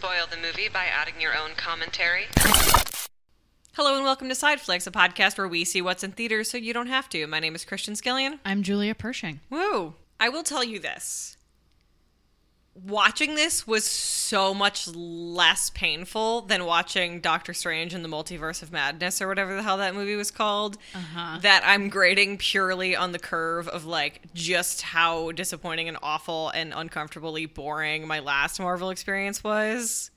[0.00, 2.24] spoil the movie by adding your own commentary.
[3.74, 6.56] Hello and welcome to Side Flicks, a podcast where we see what's in theaters so
[6.56, 7.26] you don't have to.
[7.26, 8.38] My name is Christian Skillion.
[8.42, 9.40] I'm Julia Pershing.
[9.50, 9.92] Woo!
[10.18, 11.36] I will tell you this.
[12.86, 18.72] Watching this was so much less painful than watching Doctor Strange in the Multiverse of
[18.72, 20.78] Madness or whatever the hell that movie was called.
[20.94, 21.38] Uh-huh.
[21.42, 26.72] That I'm grading purely on the curve of like just how disappointing and awful and
[26.74, 30.10] uncomfortably boring my last Marvel experience was.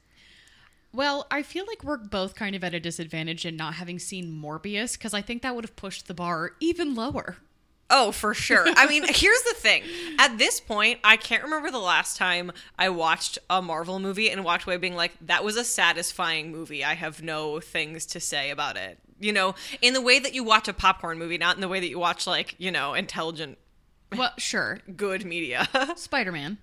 [0.93, 4.32] Well, I feel like we're both kind of at a disadvantage in not having seen
[4.32, 7.38] Morbius because I think that would have pushed the bar even lower.
[7.90, 8.66] Oh, for sure.
[8.68, 9.84] I mean, here's the thing.
[10.18, 14.44] At this point, I can't remember the last time I watched a Marvel movie and
[14.44, 16.84] walked away being like, that was a satisfying movie.
[16.84, 18.98] I have no things to say about it.
[19.20, 21.80] You know, in the way that you watch a popcorn movie, not in the way
[21.80, 23.57] that you watch, like, you know, intelligent,
[24.16, 24.79] Well, sure.
[24.98, 25.68] good media.
[25.96, 26.57] Spider Man.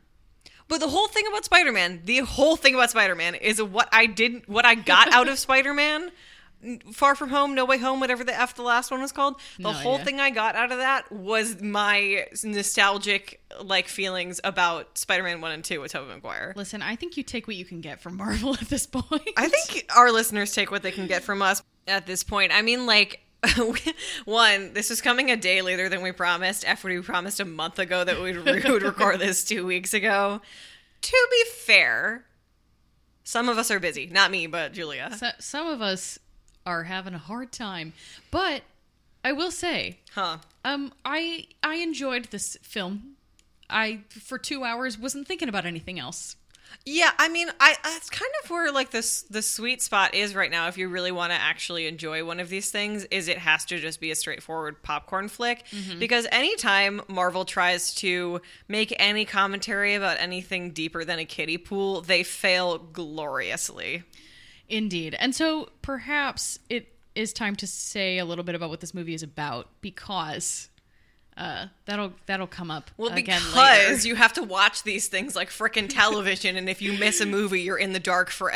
[0.69, 3.89] but the whole thing about Spider Man, the whole thing about Spider Man is what
[3.93, 6.11] I didn't, what I got out of Spider Man.
[6.93, 9.37] Far From Home, No Way Home, whatever the F the last one was called.
[9.57, 10.05] The No whole idea.
[10.05, 15.65] thing I got out of that was my nostalgic like feelings about Spider-Man 1 and
[15.65, 16.53] 2 with Tobey Maguire.
[16.57, 19.29] Listen, I think you take what you can get from Marvel at this point.
[19.37, 22.53] I think our listeners take what they can get from us at this point.
[22.55, 23.21] I mean, like,
[24.25, 26.65] one, this is coming a day later than we promised.
[26.65, 28.83] After we promised a month ago that we'd, record
[29.21, 30.41] this two weeks ago.
[31.03, 32.27] To be fair,
[33.25, 34.07] some of us are busy.
[34.07, 35.15] Not me, but Julia.
[35.17, 36.19] So- some of us
[36.67, 37.93] are having a hard time,
[38.31, 38.63] but
[39.25, 40.39] I will say, Huh.
[40.65, 43.17] um, I I enjoyed this film.
[43.69, 46.37] I for two hours wasn't thinking about anything else.
[46.87, 50.51] Yeah, I mean, I that's kind of where like this the sweet spot is right
[50.51, 50.69] now.
[50.69, 53.79] If you really want to actually enjoy one of these things, is it has to
[53.79, 55.65] just be a straightforward popcorn flick.
[55.99, 62.03] Because anytime Marvel tries to make any commentary about anything deeper than a kiddie pool,
[62.03, 64.05] they fail gloriously.
[64.71, 65.15] Indeed.
[65.19, 69.15] And so perhaps it is time to say a little bit about what this movie
[69.15, 70.69] is about because
[71.37, 74.09] uh, that'll that'll come up Well, again because later.
[74.09, 77.63] you have to watch these things like frickin' television, and if you miss a movie,
[77.63, 78.53] you're in the dark for.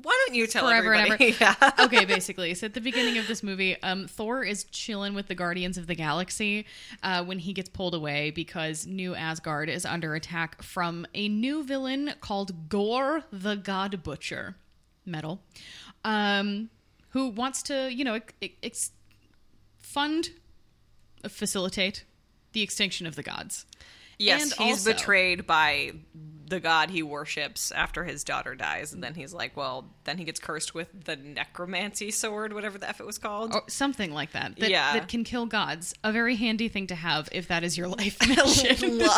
[0.00, 1.36] Why don't you tell Forever and everybody?
[1.40, 1.56] ever.
[1.60, 1.84] yeah.
[1.84, 2.54] okay, basically.
[2.54, 5.88] So at the beginning of this movie, um, Thor is chilling with the Guardians of
[5.88, 6.66] the Galaxy
[7.02, 11.64] uh, when he gets pulled away because New Asgard is under attack from a new
[11.64, 14.54] villain called Gorr the God Butcher.
[15.08, 15.40] Metal.
[16.04, 16.70] Um,
[17.10, 18.20] who wants to, you know,
[18.62, 18.92] ex-
[19.78, 20.30] fund,
[21.28, 22.04] facilitate
[22.52, 23.66] the extinction of the gods.
[24.18, 25.92] Yes, And he's also- betrayed by
[26.48, 30.24] the god he worships after his daughter dies, and then he's like, well, then he
[30.24, 33.54] gets cursed with the necromancy sword, whatever the f it was called.
[33.54, 34.56] Or something like that.
[34.58, 34.92] That, Yeah.
[34.94, 35.94] that can kill gods.
[36.02, 38.98] A very handy thing to have if that is your life mission.
[38.98, 39.08] Lo-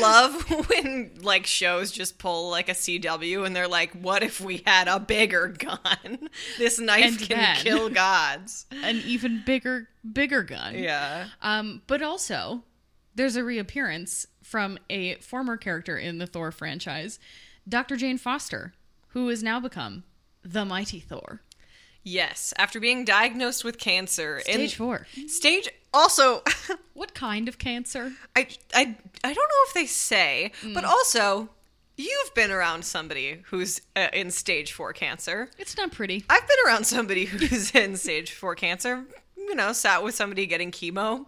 [0.00, 4.62] love when like shows just pull like a CW and they're like, "What if we
[4.66, 6.28] had a bigger gun?
[6.58, 10.74] This knife And can then- kill gods." An even bigger, bigger gun.
[10.78, 12.62] Yeah, Um, but also,
[13.14, 17.18] there's a reappearance from a former character in the Thor franchise,
[17.68, 17.96] Dr.
[17.96, 18.72] Jane Foster,
[19.08, 20.04] who has now become
[20.42, 21.42] the Mighty Thor.
[22.02, 22.54] yes.
[22.56, 25.06] After being diagnosed with cancer, in- Stage four.
[25.26, 26.42] Stage also.
[26.94, 28.12] What kind of cancer?
[28.34, 30.88] I, I, I don't know if they say, but Mm.
[30.88, 31.48] also,
[31.96, 35.48] you've been around somebody who's uh, in stage four cancer.
[35.58, 36.24] It's not pretty.
[36.28, 39.04] I've been around somebody who's in stage four cancer.
[39.36, 41.26] You know, sat with somebody getting chemo.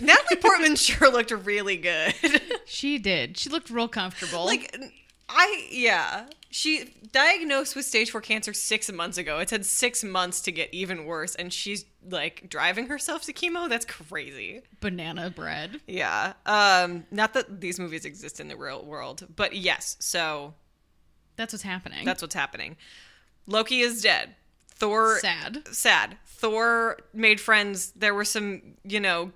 [0.00, 2.14] Natalie Portman sure looked really good.
[2.66, 3.36] She did.
[3.36, 4.44] She looked real comfortable.
[4.46, 4.74] like,
[5.28, 6.26] I, yeah.
[6.50, 9.38] She diagnosed with stage four cancer six months ago.
[9.40, 13.68] It's had six months to get even worse, and she's like driving herself to chemo.
[13.68, 14.62] That's crazy.
[14.80, 15.80] banana bread.
[15.88, 16.34] Yeah.
[16.46, 19.96] Um, not that these movies exist in the real world, but yes.
[19.98, 20.54] So
[21.36, 22.04] That's what's happening.
[22.04, 22.76] that's what's happening.
[23.48, 24.36] Loki is dead.
[24.76, 25.64] Thor sad.
[25.72, 26.16] sad.
[26.24, 27.90] Thor made friends.
[27.96, 29.32] There were some, you know,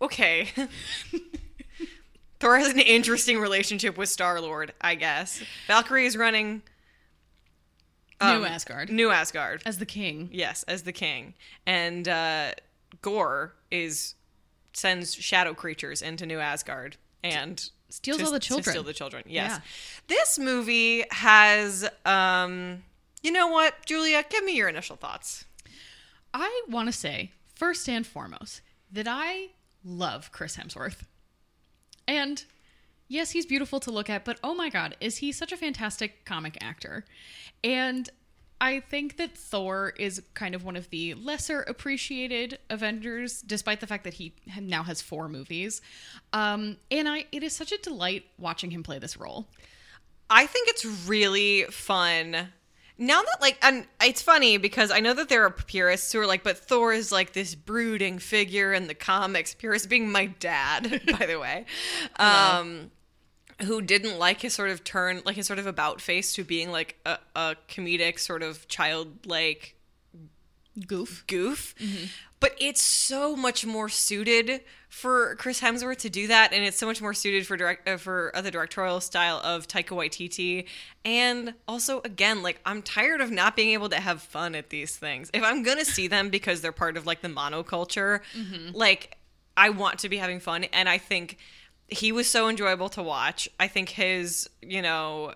[0.00, 0.48] okay.
[2.40, 5.42] Thor has an interesting relationship with Star Lord, I guess.
[5.68, 6.62] Valkyrie is running
[8.20, 8.90] um, New Asgard.
[8.90, 9.62] New Asgard.
[9.64, 10.28] As the king.
[10.32, 11.34] Yes, as the king.
[11.66, 12.52] And uh
[13.00, 14.14] Gorr is
[14.72, 18.72] sends shadow creatures into New Asgard and Steals to- all the to children.
[18.72, 19.22] steal the children.
[19.26, 19.50] Yes.
[19.52, 19.60] Yeah.
[20.08, 22.82] This movie has um
[23.22, 25.44] you know what, Julia, give me your initial thoughts.
[26.34, 28.62] I want to say, first and foremost,
[28.92, 29.48] that I
[29.84, 31.02] love Chris Hemsworth.
[32.06, 32.44] And
[33.08, 36.24] yes, he's beautiful to look at, but oh my god, is he such a fantastic
[36.24, 37.04] comic actor?
[37.64, 38.08] And
[38.60, 43.88] I think that Thor is kind of one of the lesser appreciated Avengers, despite the
[43.88, 45.82] fact that he now has four movies.
[46.32, 49.48] Um, and I, it is such a delight watching him play this role.
[50.30, 52.50] I think it's really fun.
[53.02, 56.26] Now that like and it's funny because I know that there are purists who are
[56.26, 59.54] like, but Thor is like this brooding figure in the comics.
[59.54, 61.66] Purist being my dad, by the way.
[62.16, 62.92] Um
[63.62, 66.70] who didn't like his sort of turn like his sort of about face to being
[66.70, 69.76] like a, a comedic sort of childlike
[70.86, 71.24] Goof.
[71.26, 71.74] goof.
[72.40, 76.86] But it's so much more suited for Chris Hemsworth to do that, and it's so
[76.86, 80.66] much more suited for direct uh, for uh, the directorial style of Taika Waititi.
[81.04, 84.96] And also, again, like I'm tired of not being able to have fun at these
[84.96, 85.30] things.
[85.32, 88.20] If I'm gonna see them because they're part of like the monoculture,
[88.74, 89.16] like
[89.56, 91.38] I want to be having fun, and I think
[91.88, 93.48] he was so enjoyable to watch.
[93.60, 95.34] I think his, you know,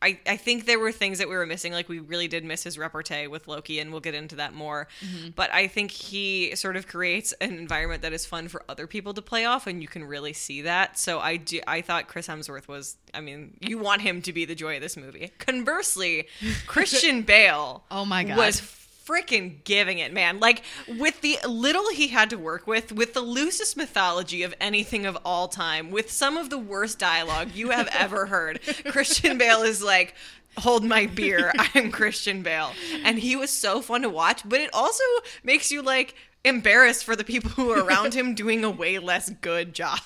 [0.00, 1.72] I, I think there were things that we were missing.
[1.72, 4.88] Like we really did miss his repartee with Loki, and we'll get into that more.
[5.04, 5.30] Mm-hmm.
[5.34, 9.14] But I think he sort of creates an environment that is fun for other people
[9.14, 10.98] to play off, and you can really see that.
[10.98, 11.60] So I do.
[11.66, 12.96] I thought Chris Hemsworth was.
[13.12, 15.32] I mean, you want him to be the joy of this movie.
[15.38, 16.28] Conversely,
[16.66, 17.84] Christian Bale.
[17.90, 18.36] Oh my God.
[18.36, 18.60] was
[19.08, 20.38] freaking giving it, man.
[20.40, 25.06] Like with the little he had to work with, with the loosest mythology of anything
[25.06, 28.60] of all time, with some of the worst dialogue you have ever heard.
[28.86, 30.14] Christian Bale is like,
[30.58, 31.52] hold my beer.
[31.74, 32.72] I'm Christian Bale.
[33.04, 35.04] And he was so fun to watch, but it also
[35.42, 36.14] makes you like
[36.44, 39.98] embarrassed for the people who are around him doing a way less good job.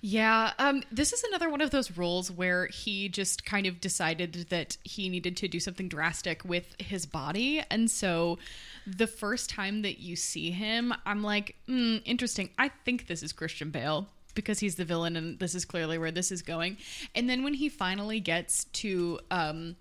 [0.00, 4.46] Yeah, um, this is another one of those roles where he just kind of decided
[4.48, 7.62] that he needed to do something drastic with his body.
[7.70, 8.38] And so
[8.86, 12.50] the first time that you see him, I'm like, hmm, interesting.
[12.58, 16.10] I think this is Christian Bale because he's the villain and this is clearly where
[16.10, 16.78] this is going.
[17.14, 19.20] And then when he finally gets to.
[19.30, 19.76] Um,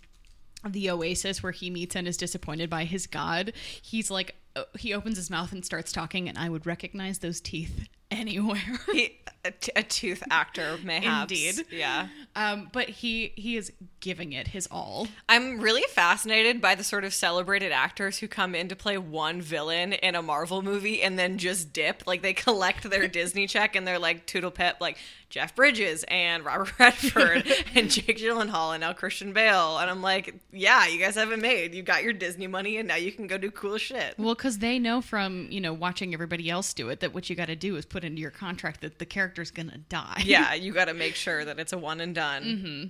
[0.64, 3.52] the oasis where he meets and is disappointed by his god
[3.82, 4.36] he's like
[4.78, 8.80] he opens his mouth and starts talking and i would recognize those teeth anywhere.
[8.92, 11.32] He, a, t- a tooth actor, mayhaps.
[11.32, 11.66] Indeed.
[11.72, 12.08] Yeah.
[12.36, 15.08] Um, but he he is giving it his all.
[15.30, 19.42] I'm really fascinated by the sort of celebrated actors who come in to play one
[19.42, 22.04] villain in a Marvel movie and then just dip.
[22.06, 24.98] Like they collect their Disney check and they're like toodle pip, like
[25.30, 29.78] Jeff Bridges and Robert Redford and Jake Gyllenhaal and now Christian Bale.
[29.78, 31.74] And I'm like, yeah, you guys haven't made.
[31.74, 34.16] You got your Disney money and now you can go do cool shit.
[34.18, 37.36] Well, because they know from you know watching everybody else do it that what you
[37.36, 40.24] got to do is put into your contract that the character's gonna die.
[40.26, 42.44] Yeah, you got to make sure that it's a one and done.
[42.44, 42.84] Mm-hmm.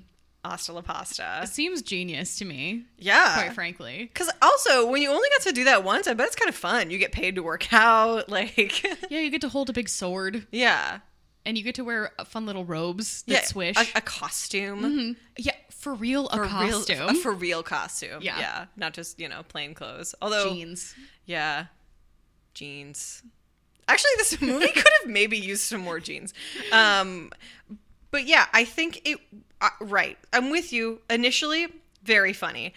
[0.44, 1.46] Hasta la pasta.
[1.46, 2.86] seems genius to me.
[2.98, 3.36] Yeah.
[3.36, 4.10] quite frankly.
[4.12, 6.56] Because also, when you only get to do that once, I bet it's kind of
[6.56, 6.90] fun.
[6.90, 8.28] You get paid to work out.
[8.28, 11.02] Like, Yeah, you get to hold a big sword yeah.
[11.46, 13.42] and you get to wear fun little robes that yeah.
[13.44, 13.78] swish.
[13.78, 15.16] A, a costume.
[15.38, 16.98] yeah, for real, a For costume.
[16.98, 18.24] Real, a for real costume.
[18.24, 18.40] Yeah.
[18.40, 18.66] Yeah.
[18.76, 20.16] Not just, you know, plain clothes.
[20.24, 20.96] Although, jeans.
[21.28, 21.66] yeah.
[22.56, 23.22] Jeans.
[23.92, 26.34] Actually, this movie could have maybe used some more jeans.
[26.72, 27.32] Um,
[28.12, 29.20] but yeah, I think it.
[29.60, 31.02] Uh, right, I'm with you.
[31.10, 31.68] Initially,
[32.04, 32.74] very funny.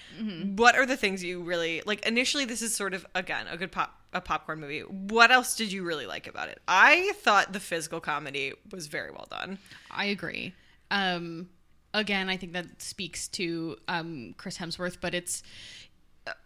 [0.56, 2.04] What are the things you really like?
[2.06, 4.80] Initially, this is sort of again a good pop a popcorn movie.
[4.80, 6.60] What else did you really like about it?
[6.68, 9.58] I thought the physical comedy was very well done.
[9.90, 10.54] I agree.
[10.90, 11.48] Um,
[11.92, 15.42] again, I think that speaks to um, Chris Hemsworth, but it's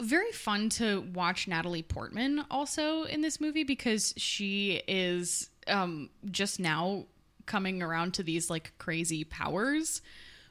[0.00, 6.58] very fun to watch Natalie Portman also in this movie because she is um, just
[6.58, 7.06] now
[7.46, 10.02] coming around to these like crazy powers.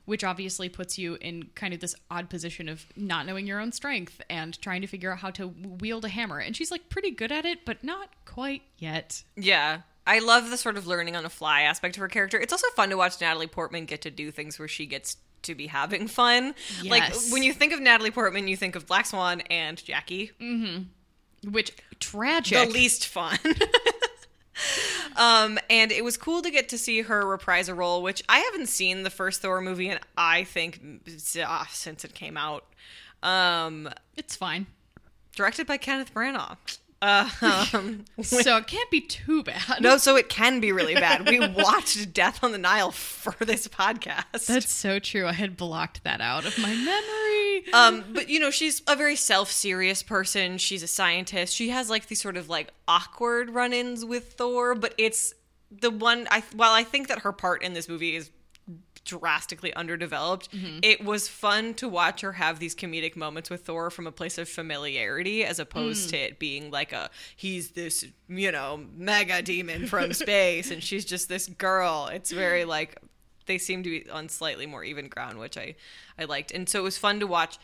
[0.05, 3.73] Which obviously puts you in kind of this odd position of not knowing your own
[3.73, 6.39] strength and trying to figure out how to wield a hammer.
[6.39, 9.21] And she's like pretty good at it, but not quite yet.
[9.35, 9.81] Yeah.
[10.05, 12.39] I love the sort of learning on the fly aspect of her character.
[12.39, 15.55] It's also fun to watch Natalie Portman get to do things where she gets to
[15.55, 16.53] be having fun.
[16.85, 20.31] Like when you think of Natalie Portman, you think of Black Swan and Jackie.
[21.49, 22.67] Which tragic.
[22.67, 23.37] The least fun.
[25.15, 28.39] um, and it was cool to get to see her reprise a role, which I
[28.39, 30.81] haven't seen the first Thor movie, and I think
[31.45, 32.65] uh, since it came out.
[33.23, 34.67] Um, It's fine.
[35.35, 36.77] directed by Kenneth Branagh.
[37.01, 39.81] Um, so it can't be too bad.
[39.81, 41.27] no, so it can be really bad.
[41.27, 44.47] We watched Death on the Nile for this podcast.
[44.47, 45.27] That's so true.
[45.27, 47.73] I had blocked that out of my memory.
[47.73, 50.57] um, but you know, she's a very self-serious person.
[50.57, 51.55] She's a scientist.
[51.55, 55.33] She has like these sort of like awkward run-ins with Thor, but it's
[55.69, 56.27] the one.
[56.31, 58.31] I while I think that her part in this movie is
[59.07, 60.51] drastically underdeveloped.
[60.51, 60.79] Mm-hmm.
[60.83, 64.37] It was fun to watch her have these comedic moments with Thor from a place
[64.37, 66.11] of familiarity as opposed mm.
[66.11, 71.05] to it being like a he's this, you know, mega demon from space and she's
[71.05, 72.09] just this girl.
[72.11, 73.01] It's very like
[73.45, 75.75] they seem to be on slightly more even ground, which I
[76.19, 76.51] I liked.
[76.51, 77.57] And so it was fun to watch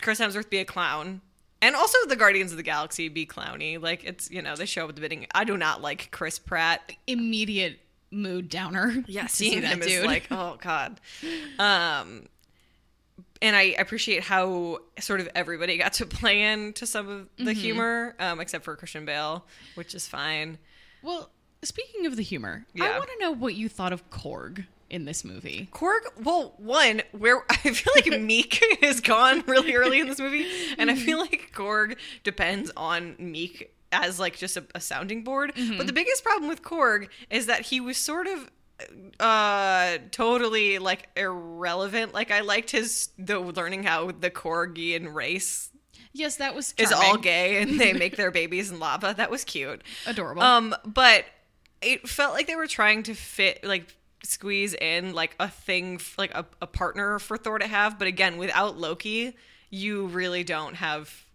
[0.00, 1.20] Chris Hemsworth be a clown.
[1.62, 3.80] And also the Guardians of the Galaxy be clowny.
[3.80, 5.26] Like it's, you know, they show up at the beginning.
[5.34, 9.02] I do not like Chris Pratt Immediate mood downer.
[9.06, 10.04] yeah, seeing him is dude.
[10.06, 11.00] like, oh god.
[11.58, 12.26] Um,
[13.42, 17.60] and I appreciate how sort of everybody got to play into some of the Mm-hmm.
[17.60, 19.44] humor, um, except for Christian Bale,
[19.74, 20.58] which is fine.
[21.02, 21.30] Well,
[21.62, 25.24] speaking of the humor, I want to know what you thought of Korg in this
[25.24, 25.68] movie.
[25.72, 30.46] Korg, well, one, where I feel like Miek is gone really early in this movie,
[30.78, 35.52] and I feel like Korg depends on Miek as like just a, a sounding board.
[35.76, 38.50] But the biggest problem with Korg is that he was sort of
[39.20, 45.70] uh totally like irrelevant like i liked his the learning how the korgian race
[46.12, 49.44] Yes, that was is all gay and they make their babies in lava that was
[49.44, 50.42] cute adorable.
[50.42, 51.24] um, but
[51.80, 56.34] it felt like they were trying to fit like squeeze in like a thing like
[56.34, 59.36] a, a partner for Thor to have, but again, without Loki,
[59.70, 61.25] you really don't have.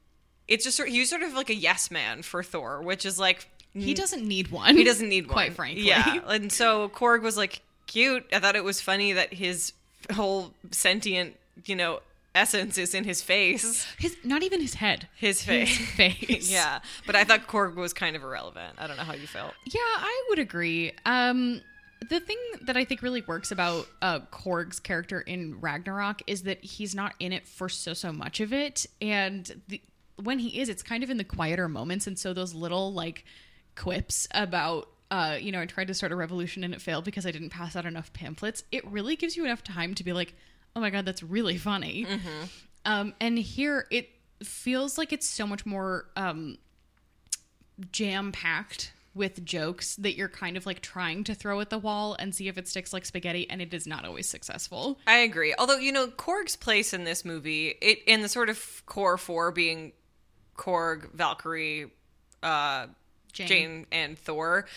[0.51, 3.47] It's just sort you sort of like a yes man for Thor, which is like
[3.73, 4.75] he doesn't need one.
[4.75, 5.83] he doesn't need one, quite frankly.
[5.83, 8.25] Yeah, and so Korg was like cute.
[8.33, 9.71] I thought it was funny that his
[10.13, 12.01] whole sentient, you know,
[12.35, 13.85] essence is in his face.
[13.97, 15.07] His not even his head.
[15.15, 15.77] His face.
[15.95, 16.51] face.
[16.51, 18.75] yeah, but I thought Korg was kind of irrelevant.
[18.77, 19.53] I don't know how you felt.
[19.65, 20.91] Yeah, I would agree.
[21.05, 21.61] Um,
[22.09, 26.63] the thing that I think really works about uh, Korg's character in Ragnarok is that
[26.63, 29.81] he's not in it for so so much of it, and the,
[30.23, 33.25] when he is, it's kind of in the quieter moments, and so those little like
[33.75, 34.87] quips about.
[35.09, 37.49] Uh, you know, I tried to start a revolution and it failed because I didn't
[37.49, 38.63] pass out enough pamphlets.
[38.71, 40.33] It really gives you enough time to be like,
[40.73, 42.05] "Oh my god, that's really funny."
[42.85, 44.07] Um, and here it
[44.41, 46.57] feels like it's so much more um,
[47.91, 52.15] jam packed with jokes that you're kind of like trying to throw at the wall
[52.17, 54.97] and see if it sticks like spaghetti, and it is not always successful.
[55.05, 55.53] I agree.
[55.59, 59.51] Although you know Korg's place in this movie, it in the sort of core four
[59.51, 59.91] being
[60.61, 61.87] Korg, Valkyrie,
[62.43, 62.85] uh,
[63.33, 63.47] Jane.
[63.47, 63.85] Jane.
[63.91, 64.67] and Thor,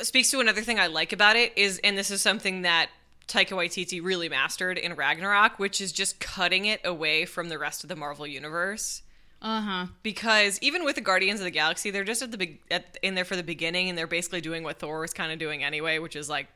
[0.00, 2.88] speaks to another thing I like about it is, and this is something that
[3.26, 7.82] Taika Waititi really mastered in Ragnarok, which is just cutting it away from the rest
[7.82, 9.02] of the Marvel universe.
[9.42, 9.86] Uh huh.
[10.04, 13.16] Because even with the Guardians of the Galaxy, they're just at the big at, in
[13.16, 15.98] there for the beginning, and they're basically doing what Thor was kind of doing anyway,
[15.98, 16.46] which is like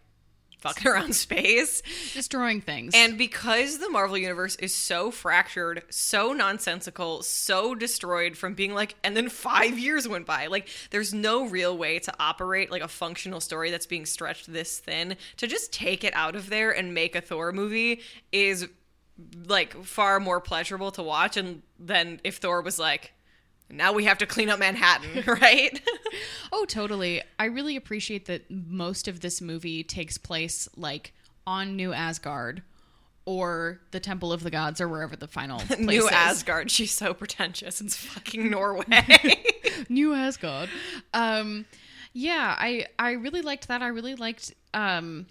[0.64, 1.82] fucking around space.
[2.14, 2.94] Destroying things.
[2.96, 8.96] And because the Marvel universe is so fractured, so nonsensical, so destroyed from being like,
[9.04, 12.88] and then five years went by, like, there's no real way to operate like a
[12.88, 15.16] functional story that's being stretched this thin.
[15.36, 18.00] To just take it out of there and make a Thor movie
[18.32, 18.66] is
[19.46, 21.36] like far more pleasurable to watch.
[21.36, 23.12] And then if Thor was like,
[23.70, 25.80] now we have to clean up Manhattan, right?
[26.52, 27.22] oh, totally.
[27.38, 31.12] I really appreciate that most of this movie takes place like
[31.46, 32.62] on New Asgard
[33.26, 36.12] or the Temple of the Gods or wherever the final place New is.
[36.12, 36.70] Asgard.
[36.70, 37.80] She's so pretentious.
[37.80, 38.84] It's fucking Norway.
[39.88, 40.68] New Asgard.
[41.12, 41.64] Um,
[42.12, 43.82] yeah, I I really liked that.
[43.82, 45.26] I really liked, um,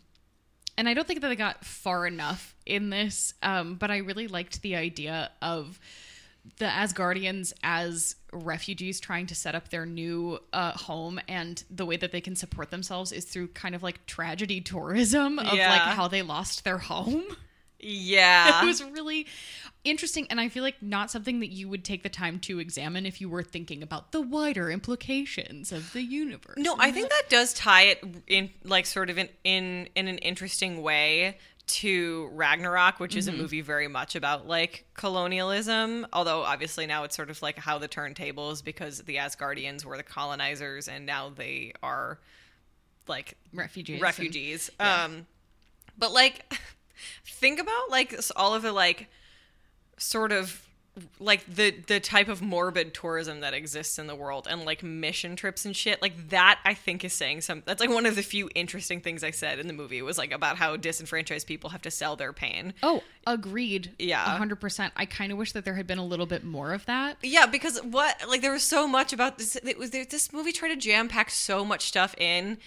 [0.77, 3.35] and I don't think that they got far enough in this.
[3.41, 5.79] Um, but I really liked the idea of
[6.57, 11.97] the Asgardians as refugees trying to set up their new uh, home, and the way
[11.97, 16.07] that they can support themselves is through kind of like tragedy tourism of like how
[16.07, 17.23] they lost their home.
[17.79, 18.63] yeah.
[18.63, 19.27] it was really
[19.83, 23.05] interesting and i feel like not something that you would take the time to examine
[23.05, 27.29] if you were thinking about the wider implications of the universe No, I think that
[27.29, 33.00] does tie it in like sort of in in, in an interesting way to Ragnarok,
[33.00, 36.05] which is a movie very much about like colonialism.
[36.12, 40.03] Although obviously now it's sort of like how the turntables because the Asgardians were the
[40.03, 42.20] colonizers and now they are
[43.08, 44.70] like refugees refugees.
[44.79, 45.25] Um
[45.98, 46.53] but like
[47.25, 49.08] think about like all of the like
[49.98, 50.67] sort of
[51.19, 55.35] like the the type of morbid tourism that exists in the world and like mission
[55.35, 58.21] trips and shit like that i think is saying some that's like one of the
[58.21, 60.01] few interesting things i said in the movie.
[60.01, 62.73] Was like about how disenfranchised people have to sell their pain.
[62.83, 63.93] Oh agreed.
[63.97, 64.38] Yeah.
[64.38, 67.17] 100% i kind of wish that there had been a little bit more of that.
[67.21, 70.69] Yeah because what like there was so much about this it was this movie tried
[70.69, 72.57] to jam pack so much stuff in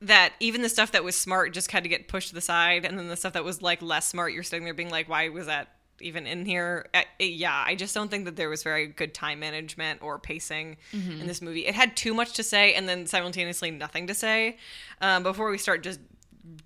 [0.00, 2.84] that even the stuff that was smart just had to get pushed to the side
[2.84, 5.28] and then the stuff that was like less smart you're sitting there being like why
[5.28, 5.68] was that
[6.00, 9.38] even in here it- yeah i just don't think that there was very good time
[9.40, 11.66] management or pacing in this movie.
[11.66, 14.56] It had too much to say and then simultaneously nothing to say.
[15.00, 16.00] Um, before we start just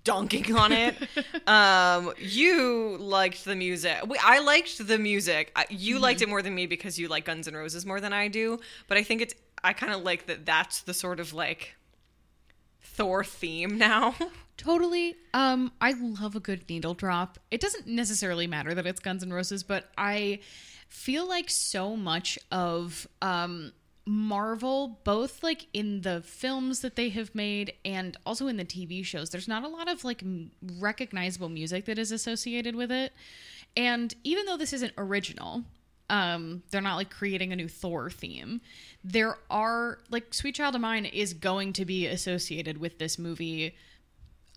[0.03, 0.95] dunking on it
[1.47, 3.97] um you liked the music.
[4.07, 5.51] We- i liked the music.
[5.55, 8.11] I- you liked it more than me because you like guns N' roses more than
[8.13, 11.33] i do but i think it's i kind of like that that's the sort of
[11.33, 11.75] like
[12.81, 14.15] thor theme now
[14.57, 15.15] Totally.
[15.33, 17.39] Um, I love a good needle drop.
[17.51, 20.39] It doesn't necessarily matter that it's Guns N' Roses, but I
[20.89, 23.71] feel like so much of um
[24.07, 29.03] Marvel, both like in the films that they have made and also in the TV
[29.03, 30.23] shows, there's not a lot of like
[30.79, 33.11] recognizable music that is associated with it.
[33.75, 35.65] And even though this isn't original,
[36.09, 38.61] um, they're not like creating a new Thor theme.
[39.03, 43.75] There are like Sweet Child O' Mine is going to be associated with this movie.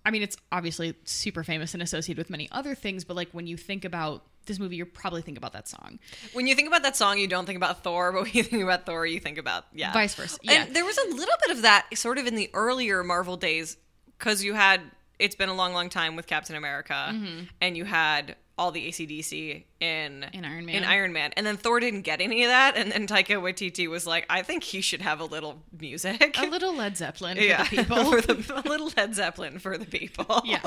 [0.04, 3.47] I mean, it's obviously super famous and associated with many other things, but like when
[3.47, 5.99] you think about this movie, you probably think about that song.
[6.33, 8.62] When you think about that song, you don't think about Thor, but when you think
[8.62, 10.38] about Thor, you think about yeah, Vice versa.
[10.42, 10.64] Yeah.
[10.64, 13.76] And there was a little bit of that sort of in the earlier Marvel days
[14.19, 14.80] because you had
[15.19, 17.45] it's been a long, long time with Captain America, mm-hmm.
[17.61, 20.85] and you had all the ACDC in In Iron In Man.
[20.85, 24.07] Iron Man, and then Thor didn't get any of that, and then Taika Waititi was
[24.07, 27.64] like, "I think he should have a little music, A little Led Zeppelin for yeah,
[27.71, 27.97] the people.
[27.97, 30.61] the, a little Led Zeppelin for the people." yeah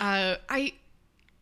[0.00, 0.72] uh i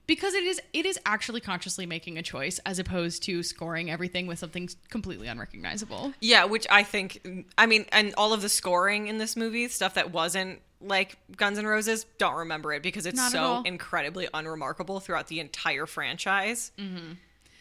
[0.06, 4.26] because it is it is actually consciously making a choice as opposed to scoring everything
[4.26, 7.20] with something completely unrecognizable Yeah, which I think,
[7.58, 11.58] I mean, and all of the scoring in this movie, stuff that wasn't like Guns
[11.58, 16.72] N' Roses, don't remember it because it's Not so incredibly unremarkable throughout the entire franchise.
[16.78, 17.12] Mm-hmm.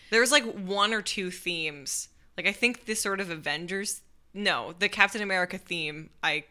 [0.09, 2.09] There was like one or two themes.
[2.37, 4.01] Like, I think this sort of Avengers,
[4.33, 6.45] no, the Captain America theme, I,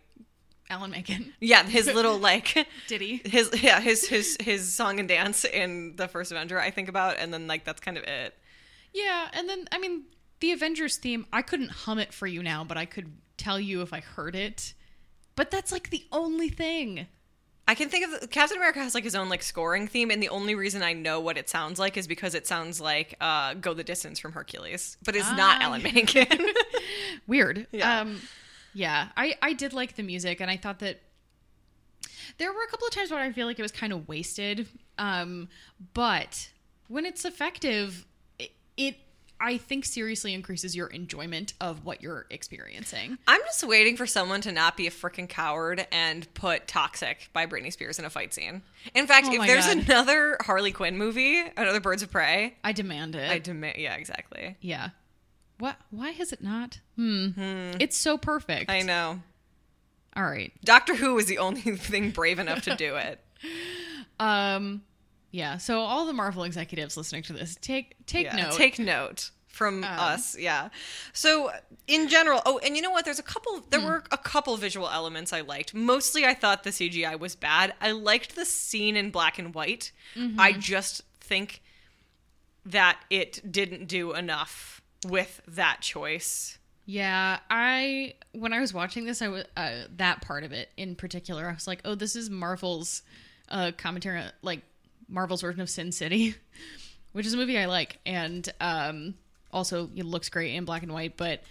[0.71, 5.45] alan menken yeah, his little like, diddy his, yeah, his, his, his song and dance
[5.47, 8.35] in the first Avenger, I think about, and then like that's kind of it.
[8.93, 10.03] yeah and then i mean
[10.41, 13.83] the avengers theme i couldn't hum it for you now but i could tell you
[13.83, 14.75] if i heard it
[15.39, 17.07] but that's like the only thing
[17.67, 20.31] I can think of Captain America has like his own like scoring theme, and the
[20.31, 23.75] only reason I know what it sounds like is because it sounds like uh, "Go
[23.75, 25.65] the Distance" from Hercules, but it's not Ah.
[25.65, 26.27] Alan Menken.
[27.27, 28.01] weird Yeah.
[28.01, 28.21] um
[28.75, 31.01] yeah i i did like the music and i thought that
[32.39, 34.67] there were a couple of times where i feel like it was kind of wasted
[34.99, 35.49] um
[35.95, 36.51] but
[36.89, 38.07] when it's effective
[38.39, 38.97] it, it
[39.41, 44.41] i think seriously increases your enjoyment of what you're experiencing I'm just waiting for someone
[44.43, 48.33] to not be a freaking coward and put "Toxic" by Britney Spears in a fight
[48.35, 48.63] scene.
[48.95, 49.79] In fact, Oh if there's God.
[49.87, 53.77] another Harley Quinn movie, another Birds of Prey, i demand it I demand.
[53.79, 54.57] Yeah, exactly.
[54.61, 54.91] yeah
[55.59, 57.31] what why has it not hmm.
[57.81, 59.21] it's so perfect I know.
[60.17, 63.21] all right Doctor Who was the only thing brave enough to do it.
[64.21, 64.83] um
[65.31, 69.31] yeah so all the marvel executives listening to this take take Yeah, note Take note
[69.59, 70.39] from us.
[70.39, 70.69] Yeah.
[71.13, 71.51] So
[71.89, 73.05] in general, oh, and you know what?
[73.05, 73.65] There's a couple.
[73.71, 75.75] There were a couple visual elements I liked.
[75.75, 77.75] Mostly, I thought the CGI was bad.
[77.81, 79.91] I liked the scene in black and white.
[80.39, 81.61] I just think
[82.65, 86.59] that it didn't do enough with that choice.
[86.87, 90.95] Yeah, I when I was watching this, I was uh, that part of it in
[90.95, 91.49] particular.
[91.49, 93.03] I was like, oh, this is Marvel's
[93.49, 94.61] uh, commentary, like
[95.09, 96.35] Marvel's version of Sin City,
[97.13, 99.15] which is a movie I like, and um,
[99.53, 101.17] also it looks great in black and white.
[101.17, 101.43] But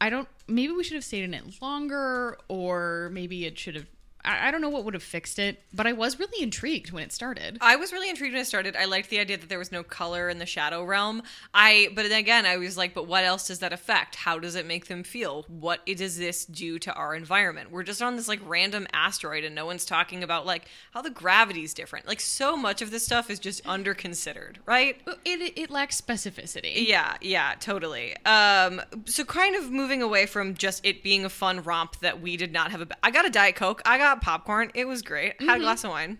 [0.00, 0.28] I don't.
[0.46, 3.86] Maybe we should have stayed in it longer, or maybe it should have.
[4.24, 7.02] I, I don't know what would have fixed it, but I was really intrigued when
[7.02, 7.58] it started.
[7.60, 8.76] I was really intrigued when it started.
[8.76, 11.22] I liked the idea that there was no color in the shadow realm.
[11.54, 14.16] I, but then again, I was like, but what else does that affect?
[14.16, 15.44] How does it make them feel?
[15.48, 17.70] What does this do to our environment?
[17.70, 21.10] We're just on this like random asteroid, and no one's talking about like how the
[21.10, 22.06] gravity's different.
[22.06, 24.96] Like so much of this stuff is just under considered, right?
[25.24, 26.86] It it lacks specificity.
[26.86, 28.16] Yeah, yeah, totally.
[28.24, 32.36] Um, so kind of moving away from just it being a fun romp that we
[32.36, 32.88] did not have a.
[33.02, 33.82] I got a diet coke.
[33.84, 34.70] I got popcorn.
[34.74, 35.40] It was great.
[35.40, 36.18] Had a glass of wine.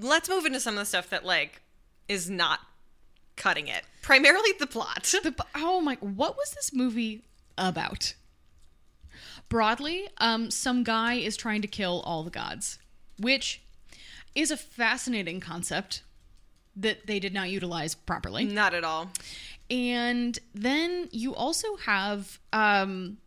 [0.00, 1.62] Let's move into some of the stuff that like
[2.08, 2.60] is not
[3.36, 3.84] cutting it.
[4.02, 5.04] Primarily the plot.
[5.04, 7.22] the oh my what was this movie
[7.58, 8.14] about
[9.48, 12.78] broadly um some guy is trying to kill all the gods
[13.18, 13.60] which
[14.34, 16.02] is a fascinating concept
[16.76, 19.10] that they did not utilize properly not at all.
[19.68, 23.18] and then you also have um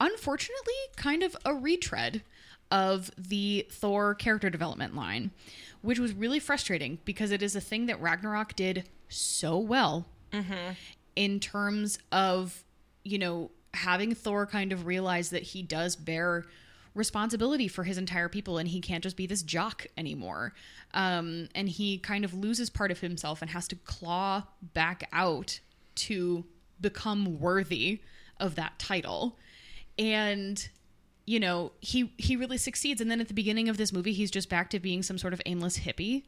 [0.00, 2.22] unfortunately kind of a retread
[2.70, 5.30] of the Thor character development line,
[5.82, 10.06] which was really frustrating because it is a thing that Ragnarok did so well
[11.16, 12.62] in terms of,
[13.04, 16.44] you know, having Thor kind of realize that he does bear
[16.94, 20.52] responsibility for his entire people and he can't just be this jock anymore.
[20.94, 25.60] Um, and he kind of loses part of himself and has to claw back out
[25.96, 26.44] to
[26.80, 28.00] become worthy
[28.38, 29.36] of that title.
[29.98, 30.68] And
[31.26, 34.30] you know, he he really succeeds and then at the beginning of this movie he's
[34.30, 36.22] just back to being some sort of aimless hippie.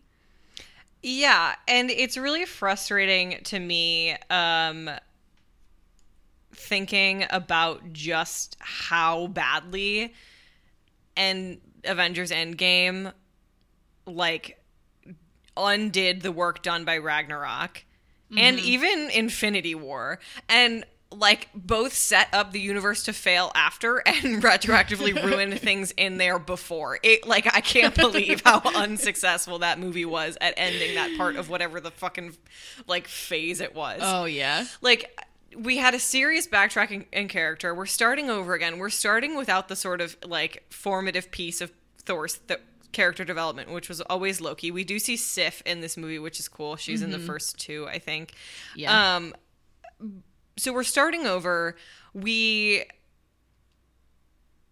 [1.02, 4.90] Yeah, and it's really frustrating to me um
[6.52, 10.12] thinking about just how badly
[11.16, 13.12] and Avengers Endgame
[14.06, 14.62] like
[15.56, 17.84] undid the work done by Ragnarok
[18.36, 20.18] and even Infinity War.
[20.48, 26.18] And like both set up the universe to fail after and retroactively ruined things in
[26.18, 26.98] there before.
[27.02, 31.48] It like I can't believe how unsuccessful that movie was at ending that part of
[31.48, 32.36] whatever the fucking
[32.86, 34.00] like phase it was.
[34.02, 34.66] Oh yeah.
[34.80, 35.10] Like
[35.56, 37.74] we had a serious backtracking in character.
[37.74, 38.78] We're starting over again.
[38.78, 42.60] We're starting without the sort of like formative piece of Thor's th-
[42.92, 44.70] character development, which was always Loki.
[44.70, 46.76] We do see Sif in this movie, which is cool.
[46.76, 48.32] She's in the first two, I think.
[48.74, 49.16] Yeah.
[49.16, 49.34] Um,
[50.56, 51.76] so we're starting over.
[52.12, 52.84] We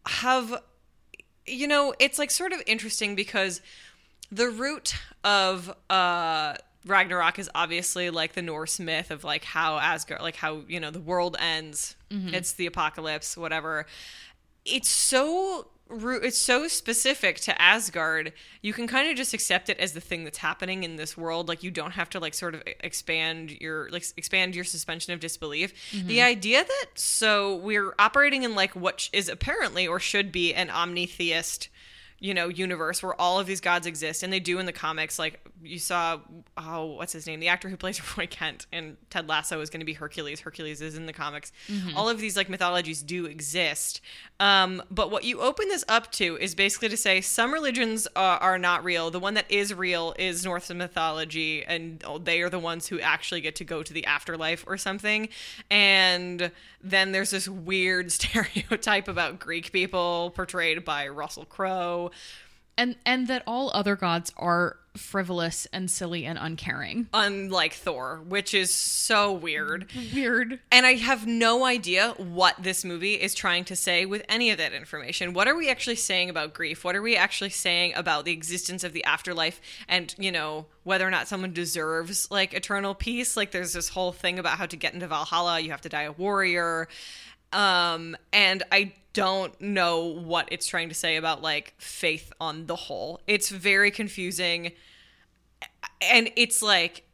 [0.06, 0.62] have,
[1.46, 3.60] you know, it's like sort of interesting because
[4.30, 6.54] the root of uh
[6.86, 10.90] Ragnarok is obviously like the Norse myth of like how Asgard, like how you know
[10.90, 11.96] the world ends.
[12.34, 13.86] It's the apocalypse, whatever.
[14.64, 18.32] It's so it's so specific to Asgard.
[18.62, 21.48] You can kind of just accept it as the thing that's happening in this world.
[21.48, 25.20] Like you don't have to like sort of expand your like expand your suspension of
[25.20, 25.72] disbelief.
[25.92, 26.26] The mm-hmm.
[26.26, 31.68] idea that so we're operating in like what is apparently or should be an omnitheist
[32.20, 35.18] you know universe where all of these gods exist and they do in the comics
[35.18, 36.18] like you saw
[36.56, 37.40] oh what's his name?
[37.40, 40.40] The actor who plays roy kent and ted lasso is going to be hercules.
[40.40, 41.52] Hercules is in the comics.
[41.96, 44.00] All of these like mythologies do exist.
[44.40, 48.38] Um, but what you open this up to is basically to say some religions uh,
[48.40, 49.10] are not real.
[49.10, 53.40] The one that is real is norse mythology and they are the ones who actually
[53.40, 55.28] get to go to the afterlife or something.
[55.70, 56.50] And
[56.82, 62.07] then there's this weird stereotype about greek people portrayed by russell crowe
[62.76, 67.08] and and that all other gods are frivolous and silly and uncaring.
[67.14, 69.88] unlike Thor, which is so weird.
[70.12, 70.58] Weird.
[70.72, 74.58] And I have no idea what this movie is trying to say with any of
[74.58, 75.34] that information.
[75.34, 76.84] What are we actually saying about grief?
[76.84, 81.06] What are we actually saying about the existence of the afterlife and, you know, whether
[81.06, 83.36] or not someone deserves like eternal peace?
[83.36, 86.02] Like there's this whole thing about how to get into Valhalla, you have to die
[86.02, 86.88] a warrior.
[87.52, 92.76] Um and I don't know what it's trying to say about like faith on the
[92.76, 93.20] whole.
[93.26, 94.72] It's very confusing.
[96.00, 97.04] And it's like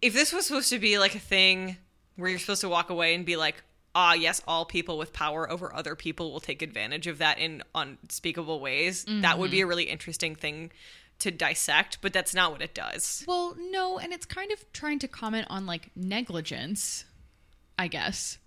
[0.00, 1.76] if this was supposed to be like a thing
[2.16, 3.62] where you're supposed to walk away and be like,
[3.94, 7.62] ah, yes, all people with power over other people will take advantage of that in
[7.74, 10.70] unspeakable ways, that would be a really interesting thing
[11.18, 13.22] to dissect, but that's not what it does.
[13.28, 17.04] Well, no, and it's kind of trying to comment on like negligence,
[17.78, 18.38] I guess.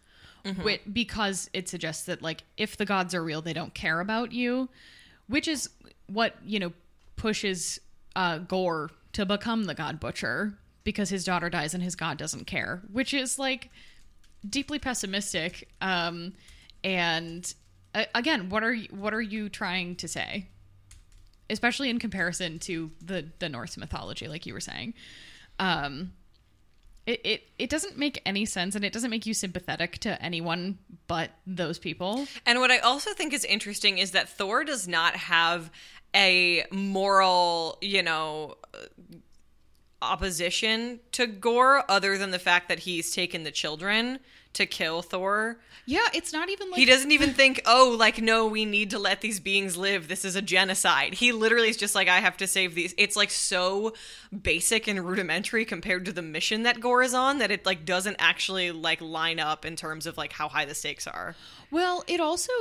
[0.53, 4.31] Wi- because it suggests that like if the gods are real, they don't care about
[4.31, 4.69] you,
[5.27, 5.69] which is
[6.07, 6.71] what, you know,
[7.15, 7.79] pushes
[8.15, 12.45] uh Gorr to become the god butcher because his daughter dies and his god doesn't
[12.45, 13.69] care, which is like
[14.47, 16.33] deeply pessimistic um
[16.83, 17.53] and
[17.95, 20.47] uh, again, what are you, what are you trying to say?
[21.49, 24.93] especially in comparison to the the Norse mythology, like you were saying.
[25.59, 26.13] Um,
[27.05, 30.77] it, it it doesn't make any sense, and it doesn't make you sympathetic to anyone
[31.07, 32.27] but those people.
[32.45, 35.69] And what I also think is interesting is that Thor does not have
[36.15, 38.55] a moral, you know,
[40.01, 44.19] opposition to Gorr other than the fact that he's taken the children
[44.55, 45.57] to kill Thor.
[45.85, 48.99] Yeah, it's not even like He doesn't even think, oh, like, no, we need to
[48.99, 50.07] let these beings live.
[50.07, 51.13] This is a genocide.
[51.13, 52.95] He literally is just like, I have to save these.
[52.97, 53.93] It's like so
[54.41, 58.15] basic and rudimentary compared to the mission that Gorr is on that it like doesn't
[58.17, 61.35] actually like line up in terms of like how high the stakes are.
[61.69, 62.51] Well, it also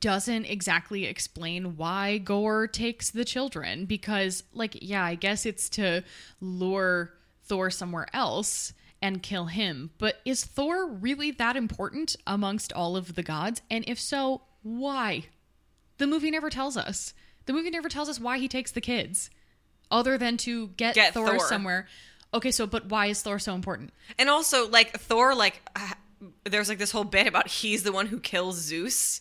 [0.00, 6.02] doesn't exactly explain why Gorr takes the children because, like, yeah, I guess it's to
[6.40, 7.12] lure
[7.44, 8.72] Thor somewhere else
[9.02, 9.90] and kill him.
[9.98, 13.62] But is Thor really that important amongst all of the gods?
[13.70, 15.24] And if so, why?
[15.98, 17.14] The movie never tells us.
[17.46, 19.30] The movie never tells us why he takes the kids,
[19.90, 21.46] other than to get, Get Thor, Thor.
[21.46, 21.86] somewhere.
[22.34, 23.92] Okay, so but why is Thor so important?
[24.18, 25.92] And also, like Thor, like uh,
[26.44, 29.20] there's like this whole bit about he's the one who kills Zeus,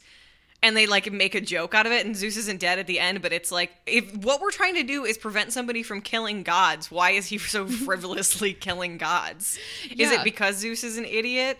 [0.63, 2.05] and they like make a joke out of it.
[2.05, 4.83] And Zeus isn't dead at the end, but it's like if what we're trying to
[4.83, 9.57] do is prevent somebody from killing gods, why is he so frivolously killing gods?
[9.97, 11.59] Is it because Zeus is an idiot?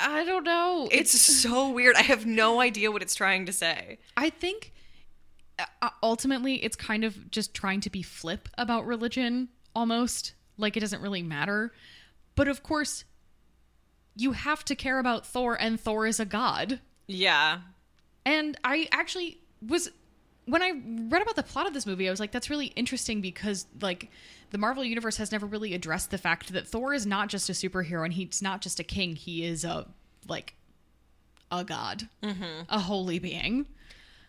[0.00, 0.88] I don't know.
[0.92, 1.96] It's so weird.
[1.96, 3.98] I have no idea what it's trying to say.
[4.16, 4.72] I think
[5.58, 10.80] uh, ultimately it's kind of just trying to be flip about religion almost like it
[10.80, 11.72] doesn't really matter.
[12.36, 13.04] But of course,
[14.14, 16.80] you have to care about Thor and Thor is a god.
[17.08, 17.60] Yeah.
[18.24, 19.90] And I actually was
[20.44, 23.20] when I read about the plot of this movie, I was like, that's really interesting
[23.20, 24.10] because like
[24.50, 27.52] the Marvel universe has never really addressed the fact that Thor is not just a
[27.52, 29.16] superhero and he's not just a king.
[29.16, 29.86] He is a
[30.28, 30.54] like
[31.50, 32.08] a god,
[32.68, 33.66] a holy being.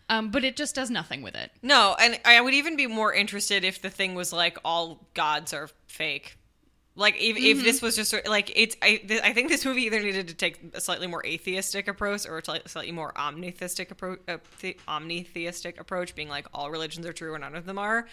[0.09, 1.51] Um, but it just does nothing with it.
[1.61, 5.53] No, and I would even be more interested if the thing was like all gods
[5.53, 6.38] are fake.
[6.99, 10.01] Like if, if this was just like it's, I, th- I think this movie either
[10.01, 14.38] needed to take a slightly more atheistic approach or a slightly more omnitheistic approach, uh,
[14.59, 18.05] the- omnitheistic approach, being like all religions are true and none of them are.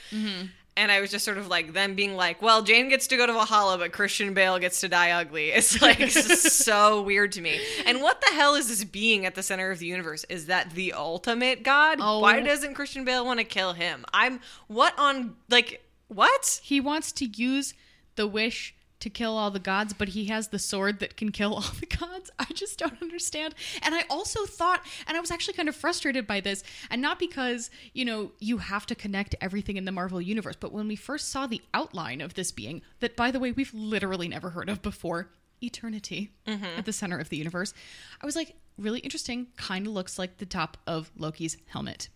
[0.78, 3.26] And I was just sort of like them being like, well, Jane gets to go
[3.26, 5.50] to Valhalla, but Christian Bale gets to die ugly.
[5.56, 7.58] It's like so weird to me.
[7.86, 10.24] And what the hell is this being at the center of the universe?
[10.28, 11.98] Is that the ultimate god?
[12.00, 12.20] Oh.
[12.20, 14.04] Why doesn't Christian Bale want to kill him?
[14.14, 16.60] I'm what on like what?
[16.62, 17.74] He wants to use
[18.14, 21.54] the wish to kill all the gods, but he has the sword that can kill
[21.54, 22.30] all the gods.
[22.38, 23.54] I just don't understand.
[23.82, 27.18] And I also thought, and I was actually kind of frustrated by this, and not
[27.18, 30.96] because, you know, you have to connect everything in the Marvel universe, but when we
[30.96, 34.68] first saw the outline of this being, that by the way, we've literally never heard
[34.68, 35.30] of before,
[35.62, 36.64] eternity mm-hmm.
[36.64, 37.72] at the center of the universe,
[38.20, 39.48] I was like, really interesting.
[39.56, 42.08] Kind of looks like the top of Loki's helmet.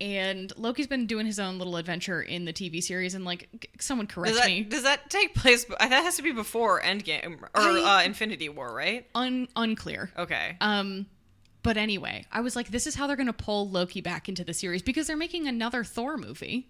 [0.00, 4.06] And Loki's been doing his own little adventure in the TV series, and like, someone
[4.06, 4.62] correct Does that, me.
[4.62, 5.64] does that take place?
[5.64, 9.06] That has to be before Endgame or I- uh, Infinity War, right?
[9.14, 10.10] Un- unclear.
[10.18, 10.56] Okay.
[10.60, 11.06] Um,
[11.62, 14.44] but anyway, I was like, this is how they're going to pull Loki back into
[14.44, 16.68] the series because they're making another Thor movie.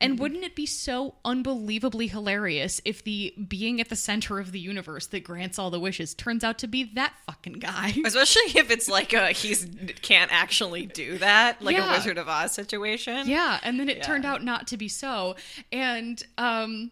[0.00, 4.60] And wouldn't it be so unbelievably hilarious if the being at the center of the
[4.60, 7.94] universe that grants all the wishes turns out to be that fucking guy?
[8.04, 9.66] Especially if it's like a he's
[10.02, 11.90] can't actually do that, like Yeah.
[11.90, 13.28] a Wizard of Oz situation.
[13.28, 14.02] Yeah, and then it Yeah.
[14.02, 15.36] turned out not to be so.
[15.72, 16.90] And um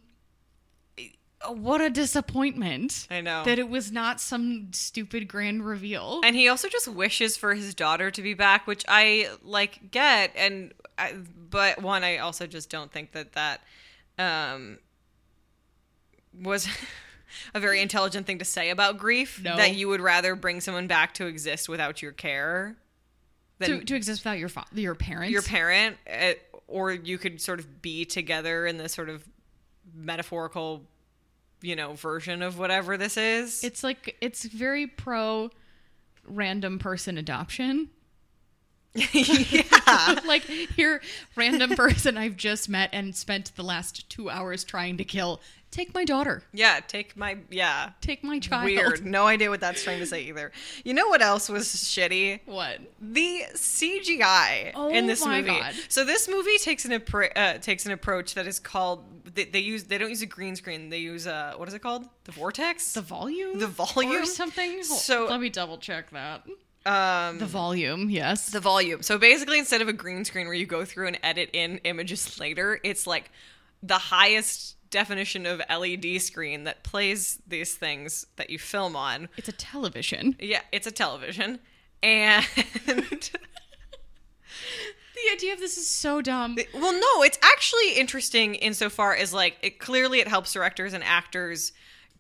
[1.48, 3.07] what a disappointment.
[3.11, 3.44] I know.
[3.44, 6.20] That it was not some stupid grand reveal.
[6.24, 10.33] And he also just wishes for his daughter to be back, which I like get.
[10.37, 11.14] And I,
[11.50, 13.61] but one, I also just don't think that that
[14.18, 14.78] um,
[16.40, 16.68] was
[17.55, 19.40] a very intelligent thing to say about grief.
[19.42, 19.57] No.
[19.57, 22.76] That you would rather bring someone back to exist without your care
[23.59, 25.33] than to, to exist without your fa- your parents.
[25.33, 26.33] your parent, uh,
[26.68, 29.24] or you could sort of be together in this sort of
[29.94, 30.85] metaphorical,
[31.62, 33.62] you know, version of whatever this is.
[33.64, 35.51] It's like it's very pro
[36.27, 37.90] random person adoption.
[38.94, 40.20] yeah.
[40.27, 41.01] like here,
[41.35, 45.40] random person I've just met and spent the last two hours trying to kill.
[45.73, 46.43] Take my daughter.
[46.53, 47.91] Yeah, take my yeah.
[48.01, 48.67] Take my child.
[48.67, 49.05] Weird.
[49.05, 50.53] No idea what that's trying to say either.
[50.85, 52.41] You know what else was shitty?
[52.47, 52.79] What?
[53.01, 55.59] The CGI Oh in this my movie.
[55.59, 55.75] God.
[55.89, 59.05] So this movie takes an appro- uh, takes an approach that is called
[59.35, 60.91] they, they use they don't use a green screen.
[60.91, 62.05] They use uh what is it called?
[62.25, 62.93] The vortex.
[62.93, 63.59] The volume?
[63.59, 64.23] The volume?
[64.23, 64.83] Or something?
[64.83, 66.43] So- let me double check that.
[66.85, 68.51] um The volume, yes.
[68.51, 69.03] the volume.
[69.03, 72.39] So basically, instead of a green screen where you go through and edit in images
[72.39, 73.31] later, it's like
[73.83, 79.28] the highest definition of LED screen that plays these things that you film on.
[79.37, 80.37] it's a television.
[80.38, 81.59] Yeah, it's a television.
[82.02, 82.46] And
[85.14, 86.57] The idea of this is so dumb.
[86.74, 91.72] well, no, it's actually interesting insofar as like it clearly it helps directors and actors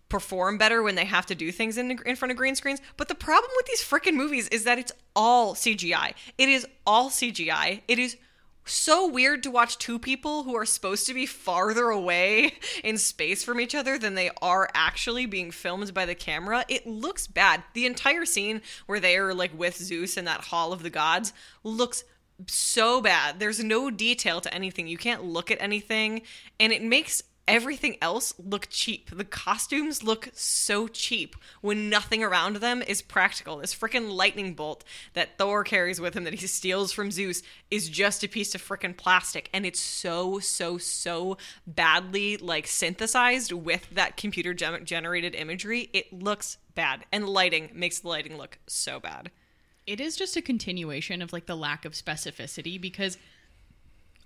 [0.08, 2.80] perform better when they have to do things in in front of green screens.
[2.96, 6.14] But the problem with these freaking movies is that it's all CGI.
[6.38, 7.80] It is all CGI.
[7.88, 8.16] It is
[8.64, 13.42] so weird to watch two people who are supposed to be farther away in space
[13.42, 16.64] from each other than they are actually being filmed by the camera.
[16.68, 17.64] It looks bad.
[17.74, 21.32] The entire scene where they are like with Zeus in that hall of the gods
[21.64, 22.04] looks
[22.46, 23.38] so bad.
[23.38, 24.86] There's no detail to anything.
[24.86, 26.22] You can't look at anything
[26.58, 27.22] and it makes
[27.52, 29.10] everything else look cheap.
[29.14, 33.58] The costumes look so cheap when nothing around them is practical.
[33.58, 37.90] This freaking lightning bolt that Thor carries with him that he steals from Zeus is
[37.90, 41.36] just a piece of freaking plastic and it's so so so
[41.66, 45.90] badly like synthesized with that computer gen- generated imagery.
[45.92, 49.30] It looks bad and lighting makes the lighting look so bad.
[49.86, 53.18] it is just a continuation of like the lack of specificity because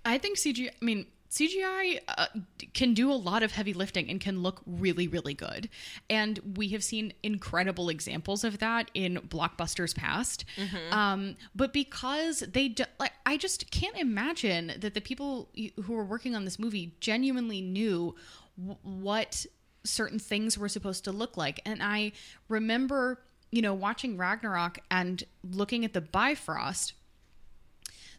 [0.05, 2.25] I think CGI, I mean, CGI uh,
[2.73, 5.69] can do a lot of heavy lifting and can look really, really good.
[6.09, 10.45] And we have seen incredible examples of that in blockbusters past.
[10.91, 15.49] Um, but because they, do, like, I just can't imagine that the people
[15.83, 18.15] who were working on this movie genuinely knew
[18.57, 19.45] w- what
[19.83, 21.59] certain things were supposed to look like.
[21.65, 22.13] And I
[22.49, 23.21] remember,
[23.51, 26.93] you know, watching Ragnarok and looking at the Bifrost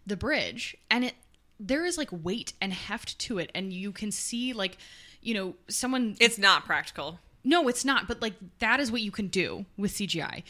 [0.07, 1.15] the bridge and it
[1.61, 4.77] there is like weight and heft to it and you can see like
[5.21, 7.19] you know someone It's not practical.
[7.45, 10.43] no it's not but like that is what you can do with cgi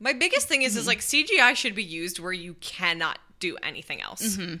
[0.00, 4.00] My biggest thing is, is like CGI should be used where you cannot do anything
[4.02, 4.36] else.
[4.36, 4.56] Mm-hmm.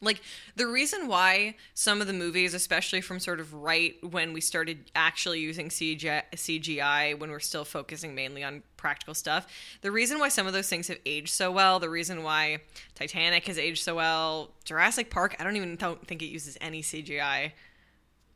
[0.00, 0.20] Like
[0.54, 4.90] the reason why some of the movies, especially from sort of right when we started
[4.94, 9.46] actually using CGI, CGI when we're still focusing mainly on practical stuff,
[9.80, 12.58] the reason why some of those things have aged so well, the reason why
[12.94, 16.82] Titanic has aged so well, Jurassic Park, I don't even don't think it uses any
[16.82, 17.52] CGI.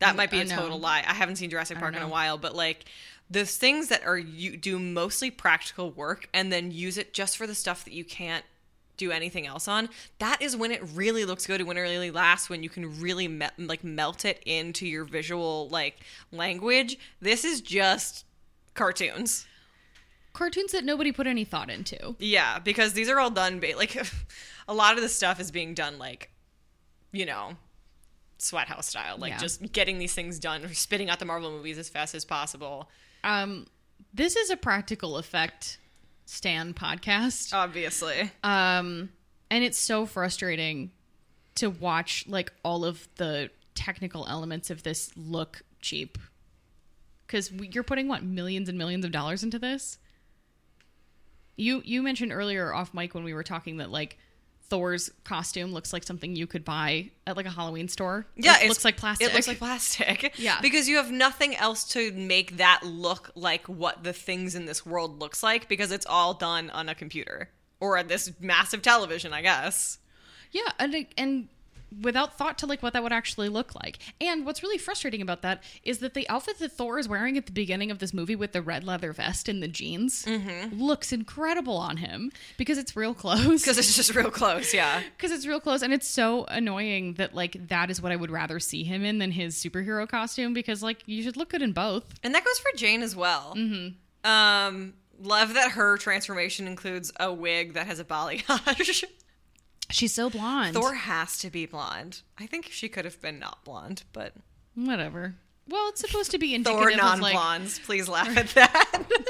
[0.00, 1.04] That might be a total lie.
[1.06, 2.86] I haven't seen Jurassic Park in a while, but like
[3.30, 7.46] the things that are you do mostly practical work and then use it just for
[7.46, 8.44] the stuff that you can't
[8.96, 9.88] do anything else on.
[10.18, 12.48] That is when it really looks good and when it really lasts.
[12.50, 15.96] When you can really me- like melt it into your visual like
[16.30, 16.98] language.
[17.20, 18.24] This is just
[18.74, 19.46] cartoons.
[20.32, 22.16] Cartoons that nobody put any thought into.
[22.18, 23.96] Yeah, because these are all done ba- like
[24.68, 26.30] a lot of the stuff is being done like
[27.12, 27.56] you know
[28.38, 29.38] sweat house style like Yeah.
[29.38, 32.88] just getting these things done spitting out the marvel movies as fast as possible
[33.22, 33.66] Um,
[34.14, 35.78] this is a practical effect
[36.24, 37.52] Stan podcast.
[37.52, 39.10] obviously Um,
[39.50, 40.90] and it's so frustrating
[41.56, 46.18] to watch like all of the technical elements of this look cheap.
[47.26, 49.98] Because you're putting what millions and millions of dollars into this.
[51.56, 54.18] You you mentioned earlier off mic when we were talking that like
[54.72, 58.24] Thor's costume looks like something you could buy at like a Halloween store.
[58.36, 59.28] yeah it looks like plastic.
[59.28, 60.58] it looks like plastic Yeah.
[60.62, 64.86] because you have nothing else to make that look like what the things in this
[64.86, 69.34] world looks like because it's all done on a computer or at this massive television
[69.34, 69.98] i guess
[70.52, 71.48] Yeah, and and
[72.00, 73.98] without thought to like what that would actually look like.
[74.20, 77.46] And what's really frustrating about that is that the outfit that Thor is wearing at
[77.46, 80.26] the beginning of this movie with the red leather vest and the jeans
[80.72, 83.62] looks incredible on him because it's real close.
[83.62, 87.34] because it's just real close yeah Because it's real close, and it's so annoying that
[87.34, 90.52] like that is what I would rather see him in than his superhero costume.
[90.52, 92.04] Because like you should look good in both.
[92.22, 93.54] And that goes for Jane as well.
[93.56, 94.28] Mm-hmm.
[94.30, 99.04] Um, love that her transformation includes a wig that has a balayage.
[99.92, 100.74] She's so blonde.
[100.74, 102.22] Thor has to be blonde.
[102.38, 104.32] I think she could have been not blonde, but
[104.74, 105.34] whatever.
[105.68, 107.78] Well, it's supposed to be indicative Thor of like non-blondes.
[107.80, 109.02] Please laugh at that.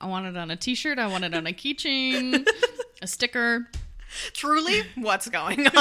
[0.00, 0.98] I want it on a T-shirt.
[0.98, 2.46] I want it on a keychain,
[3.02, 3.68] a sticker.
[4.32, 5.72] Truly, what's going on?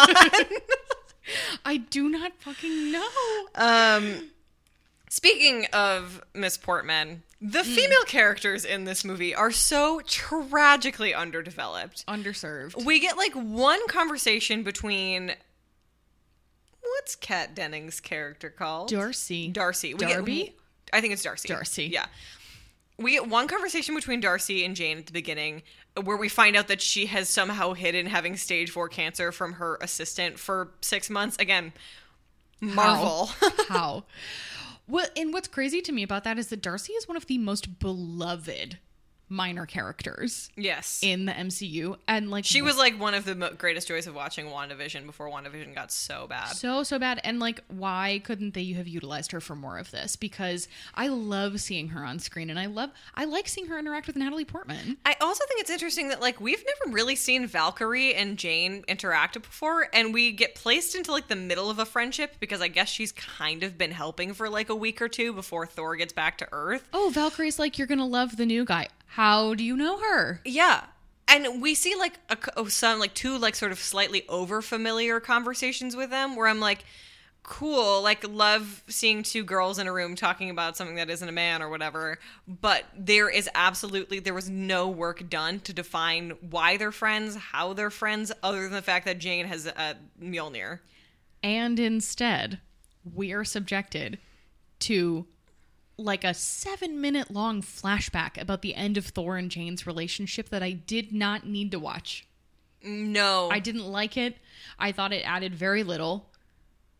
[1.65, 3.07] I do not fucking know.
[3.55, 4.29] um,
[5.09, 7.65] speaking of Miss Portman, the mm.
[7.65, 12.05] female characters in this movie are so tragically underdeveloped.
[12.07, 12.83] Underserved.
[12.83, 15.33] We get like one conversation between
[16.81, 18.89] what's Kat Dennings' character called?
[18.89, 19.49] Darcy.
[19.49, 19.93] Darcy.
[19.93, 20.43] We Darby?
[20.43, 20.55] Get,
[20.93, 21.47] I think it's Darcy.
[21.47, 21.85] Darcy.
[21.85, 22.05] Yeah.
[22.97, 25.61] We get one conversation between Darcy and Jane at the beginning
[26.03, 29.77] where we find out that she has somehow hidden having stage four cancer from her
[29.81, 31.37] assistant for six months.
[31.37, 31.73] Again,
[32.59, 33.29] Marvel.
[33.69, 34.03] How?
[34.87, 37.37] Well, and what's crazy to me about that is that Darcy is one of the
[37.37, 38.77] most beloved
[39.29, 40.99] minor characters yes.
[41.01, 44.15] in the MCU, and like she was like one of the mo- greatest joys of
[44.15, 46.49] watching WandaVision before WandaVision got so bad.
[46.49, 47.19] so so bad.
[47.23, 50.15] And like, why couldn't they have utilized her for more of this?
[50.15, 54.07] Because I love seeing her on screen, and I love I like seeing her interact
[54.07, 54.97] with Natalie Portman.
[55.05, 59.41] I also think it's interesting that like we've never really seen Valkyrie and Jane interact
[59.41, 62.89] before, and we get placed into like the middle of a friendship because I guess
[62.89, 66.37] she's kind of been helping for like a week or two before Thor gets back
[66.39, 66.87] to Earth.
[66.93, 68.87] Oh, Valkyrie's like, you're gonna love the new guy.
[69.17, 70.41] How do you know her?
[70.45, 70.83] Yeah.
[71.27, 75.19] And we see like a, oh, some like two like sort of slightly over familiar
[75.19, 76.85] conversations with them where I'm like,
[77.41, 81.31] cool, like love seeing two girls in a room talking about something that isn't a
[81.31, 82.19] man or whatever.
[82.47, 87.73] But there is absolutely there was no work done to define why they're friends, how
[87.73, 90.81] they're friends, other than the fact that Jane has a Mjolnir.
[91.41, 92.59] And instead,
[93.03, 94.19] we are subjected
[94.81, 95.25] to
[95.97, 100.63] like a seven minute long flashback about the end of Thor and Jane's relationship that
[100.63, 102.25] I did not need to watch.
[102.83, 104.37] No, I didn't like it.
[104.77, 106.29] I thought it added very little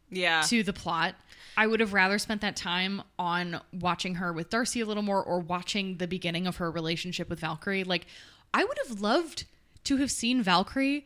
[0.10, 1.15] yeah, to the plot.
[1.55, 5.23] I would have rather spent that time on watching her with Darcy a little more
[5.23, 7.83] or watching the beginning of her relationship with Valkyrie.
[7.83, 8.05] Like,
[8.53, 9.45] I would have loved
[9.86, 11.05] to have seen Valkyrie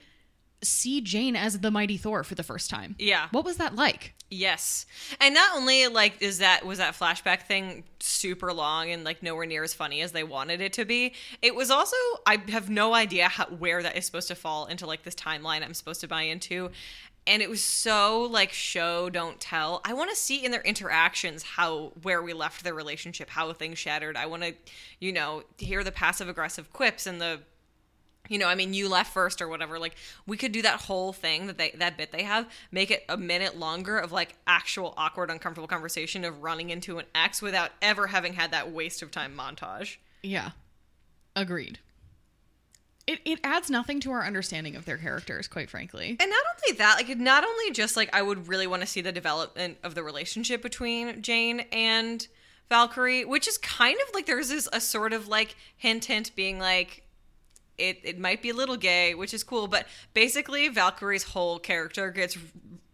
[0.63, 2.95] see Jane as the mighty Thor for the first time.
[2.99, 3.27] Yeah.
[3.31, 4.13] What was that like?
[4.29, 4.85] Yes.
[5.19, 9.45] And not only like is that was that flashback thing super long and like nowhere
[9.45, 11.13] near as funny as they wanted it to be.
[11.41, 14.85] It was also I have no idea how where that is supposed to fall into
[14.85, 16.71] like this timeline I'm supposed to buy into.
[17.27, 19.81] And it was so like show don't tell.
[19.85, 23.77] I want to see in their interactions how where we left their relationship, how things
[23.77, 24.15] shattered.
[24.15, 24.55] I want to,
[24.99, 27.41] you know, hear the passive aggressive quips and the
[28.31, 29.77] you know, I mean, you left first or whatever.
[29.77, 33.03] Like, we could do that whole thing that they that bit they have, make it
[33.09, 37.71] a minute longer of like actual awkward, uncomfortable conversation of running into an ex without
[37.81, 39.97] ever having had that waste of time montage.
[40.23, 40.51] Yeah.
[41.35, 41.79] Agreed.
[43.05, 46.15] It, it adds nothing to our understanding of their characters, quite frankly.
[46.17, 49.01] And not only that, like, not only just like I would really want to see
[49.01, 52.25] the development of the relationship between Jane and
[52.69, 56.59] Valkyrie, which is kind of like there's this a sort of like hint, hint being
[56.59, 57.03] like
[57.81, 62.09] it, it might be a little gay, which is cool, but basically Valkyrie's whole character
[62.11, 62.37] gets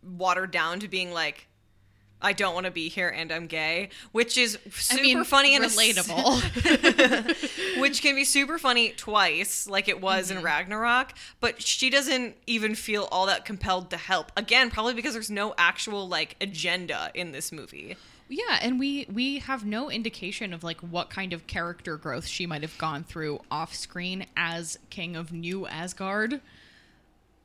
[0.04, 1.48] watered down to being like
[2.20, 5.56] I don't want to be here and I'm gay, which is super I mean, funny
[5.56, 6.42] and relatable.
[7.80, 10.40] which can be super funny twice, like it was Mm-hmm.
[10.40, 14.32] in Ragnarok, but she doesn't even feel all that compelled to help.
[14.36, 17.96] Again, probably because there's no actual like agenda in this movie.
[18.30, 22.46] Yeah, and we we have no indication of like what kind of character growth she
[22.46, 26.42] might have gone through off screen as king of New Asgard.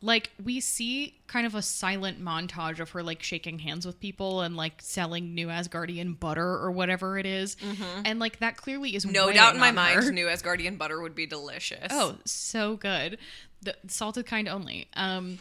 [0.05, 4.41] Like we see kind of a silent montage of her like shaking hands with people
[4.41, 7.57] and like selling New Asgardian butter or whatever it is.
[8.05, 9.13] and like that clearly is Mm-hmm.
[9.13, 10.11] No doubt in my mind, her.
[10.11, 11.87] new Asgardian butter would be delicious.
[11.91, 13.19] Oh, so good.
[13.63, 14.89] The salted kind only.
[14.95, 15.39] Um,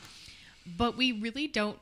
[0.78, 1.80] but we really don't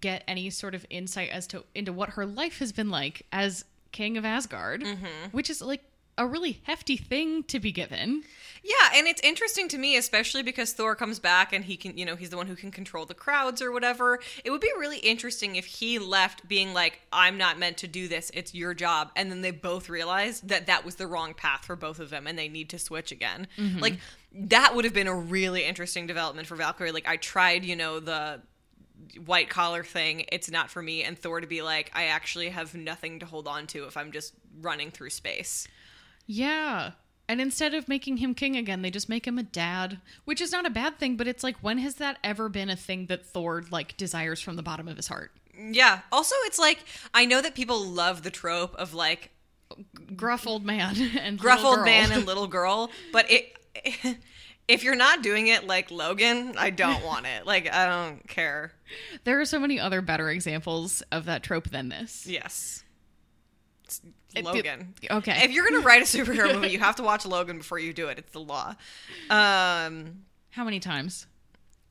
[0.00, 3.64] get any sort of insight as to into what her life has been like as
[3.92, 5.30] king of Asgard, mm-hmm.
[5.32, 5.82] which is like
[6.16, 8.22] a really hefty thing to be given.
[8.62, 12.04] Yeah, and it's interesting to me, especially because Thor comes back and he can, you
[12.04, 14.20] know, he's the one who can control the crowds or whatever.
[14.44, 18.08] It would be really interesting if he left being like, I'm not meant to do
[18.08, 19.10] this, it's your job.
[19.16, 22.26] And then they both realized that that was the wrong path for both of them
[22.26, 23.48] and they need to switch again.
[23.58, 23.80] Mm-hmm.
[23.80, 23.98] Like,
[24.32, 26.92] that would have been a really interesting development for Valkyrie.
[26.92, 28.40] Like, I tried, you know, the
[29.24, 31.02] white collar thing, it's not for me.
[31.02, 34.12] And Thor to be like, I actually have nothing to hold on to if I'm
[34.12, 35.66] just running through space.
[36.26, 36.92] Yeah.
[37.28, 40.52] And instead of making him king again, they just make him a dad, which is
[40.52, 43.24] not a bad thing, but it's like when has that ever been a thing that
[43.24, 45.32] Thor like desires from the bottom of his heart?
[45.58, 46.00] Yeah.
[46.12, 46.84] Also, it's like
[47.14, 49.30] I know that people love the trope of like
[50.14, 53.56] Gruff old man and gruff old man and little girl, but it
[54.68, 57.46] if you're not doing it like Logan, I don't want it.
[57.46, 58.72] Like I don't care.
[59.24, 62.26] There are so many other better examples of that trope than this.
[62.26, 62.82] Yes.
[63.84, 64.00] It's
[64.34, 64.94] It- Logan.
[65.10, 65.44] okay.
[65.44, 68.08] If you're gonna write a superhero movie, you have to watch Logan before you do
[68.08, 68.18] it.
[68.18, 68.74] It's the law.
[69.30, 71.26] Um, How many times?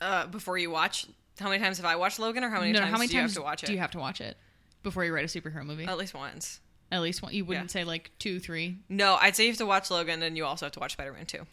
[0.01, 1.05] uh, before you watch,
[1.39, 3.13] how many times have I watched Logan, or how many no, times how many do
[3.15, 3.67] you times have to watch it?
[3.67, 4.35] do you have to watch it
[4.83, 5.85] before you write a superhero movie?
[5.85, 6.59] At least once.
[6.91, 7.33] At least one.
[7.33, 7.81] You wouldn't Yeah.
[7.81, 8.79] say like two, three.
[8.89, 11.13] No, I'd say you have to watch Logan, and you also have to watch Spider
[11.13, 11.45] Man 2.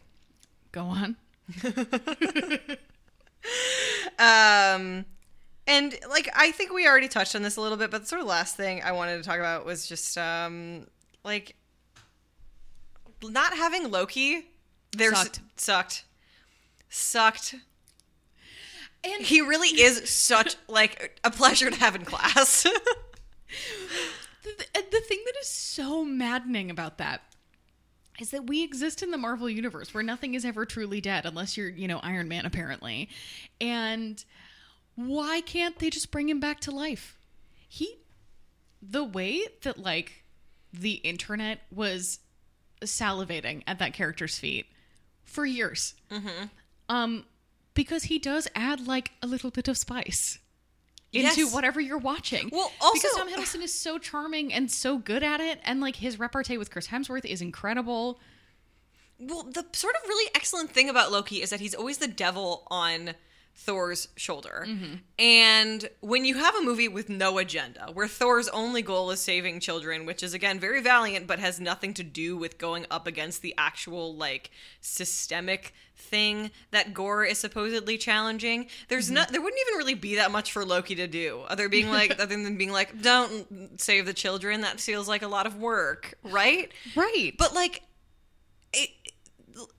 [0.73, 1.17] Go on.
[4.19, 5.07] Um,
[5.67, 8.21] and like I think we already touched on this a little bit, but the sort
[8.21, 10.87] of last thing I wanted to talk about was just um
[11.25, 11.57] like
[13.23, 14.47] not having Loki.
[14.97, 15.41] There's Sucked.
[15.57, 16.05] sucked.
[16.91, 17.55] Sucked.
[19.05, 22.63] And He really is such like a pleasure to have in class.
[24.43, 27.23] the, the thing that is so maddening about that
[28.21, 31.57] is that we exist in the Marvel universe where nothing is ever truly dead unless
[31.57, 33.09] you're, you know, Iron Man apparently.
[33.61, 34.23] And
[34.95, 37.19] why can't they just bring him back to life?
[37.69, 37.97] He
[38.83, 40.25] the way that like
[40.73, 42.21] the internet was
[42.83, 44.67] salivating at that character's feet
[45.25, 45.95] for years.
[46.89, 47.25] Um
[47.75, 50.39] because he does add like a little bit of spice
[51.13, 51.53] into Yes.
[51.53, 52.49] whatever you're watching.
[52.53, 55.97] Well, also- because Tom Hiddleston is so charming and so good at it, and like
[55.97, 58.21] his repartee with Chris Hemsworth is incredible.
[59.19, 62.67] Well, the sort of really excellent thing about Loki is that he's always the devil
[62.71, 63.15] on
[63.55, 64.65] Thor's shoulder.
[64.67, 64.95] Mm-hmm.
[65.19, 69.61] And when you have a movie with no agenda, where Thor's only goal is saving
[69.61, 73.43] children, which is again very valiant but has nothing to do with going up against
[73.43, 79.15] the actual like systemic thing that Gorr is supposedly challenging, there's mm-hmm.
[79.17, 81.43] not there wouldn't even really be that much for Loki to do.
[81.49, 85.29] Other being like other than being like don't save the children, that feels like a
[85.29, 86.73] lot of work, right?
[86.97, 87.33] Right.
[87.37, 87.83] But like,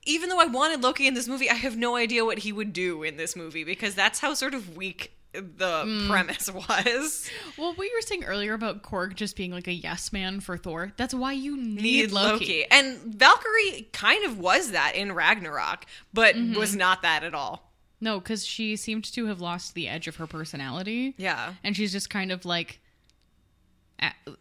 [0.06, 2.74] even though I wanted Loki in this movie, I have no idea what he would
[2.74, 6.10] do in this movie because that's how sort of weak the mm.
[6.10, 7.30] premise was.
[7.58, 10.58] well, what you were saying earlier about Korg just being like a yes man for
[10.58, 12.32] Thor, that's why you need, Need Loki.
[12.32, 12.66] Loki.
[12.72, 16.60] and Valkyrie kind of was that in Ragnarok, but mm-hmm.
[16.60, 17.72] was not that at all.
[18.02, 21.14] No, because she seemed to have lost the edge of her personality.
[21.18, 22.82] Yeah, And she's just kind of like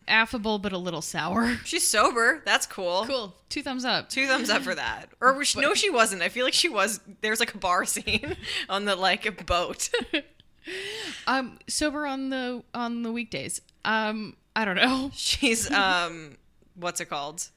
[0.08, 1.56] affable but a little sour.
[1.64, 2.42] she's sober.
[2.44, 3.04] That's cool.
[3.06, 3.34] Cool.
[3.48, 4.08] Two thumbs up.
[4.08, 5.08] Two thumbs up for that.
[5.20, 6.22] Or was she, no, she wasn't.
[6.22, 7.00] I feel like she was.
[7.20, 8.36] There's like a bar scene
[8.68, 9.90] on the like a boat.
[11.26, 13.60] Um, sober on the on the weekdays.
[13.84, 15.10] Um, I don't know.
[15.14, 16.36] She's um,
[16.74, 17.48] what's it called?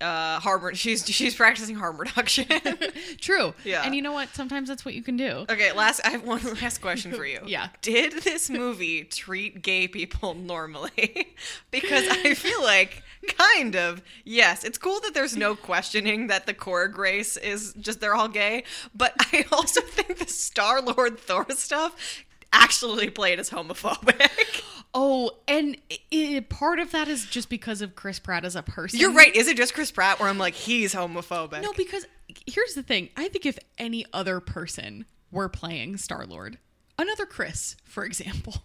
[0.00, 0.64] Uh, harm.
[0.64, 2.46] re- She's she's practicing harm reduction.
[3.20, 3.52] True.
[3.64, 3.82] Yeah.
[3.84, 4.34] And you know what?
[4.34, 5.44] Sometimes that's what you can do.
[5.50, 6.00] okay, last.
[6.04, 7.40] I have one last question for you.
[7.46, 7.68] Yeah.
[7.82, 11.34] Did this movie treat gay people normally?
[11.70, 13.02] because I feel like
[13.36, 14.64] kind of yes.
[14.64, 18.64] It's cool that there's no questioning that the Korg race is just they're all gay,
[18.94, 24.62] but I also think the Star Lord Thor stuff actually played as homophobic.
[24.92, 25.76] Oh, and
[26.12, 28.98] i part of that is just because of Chris Pratt as a person.
[28.98, 29.34] You're right.
[29.34, 31.62] Is it just Chris Pratt where I'm like he's homophobic?
[31.62, 32.06] No, because
[32.46, 33.10] here's the thing.
[33.16, 36.58] I think if any other person were playing Star Lord,
[36.98, 38.54] another Chris, for example.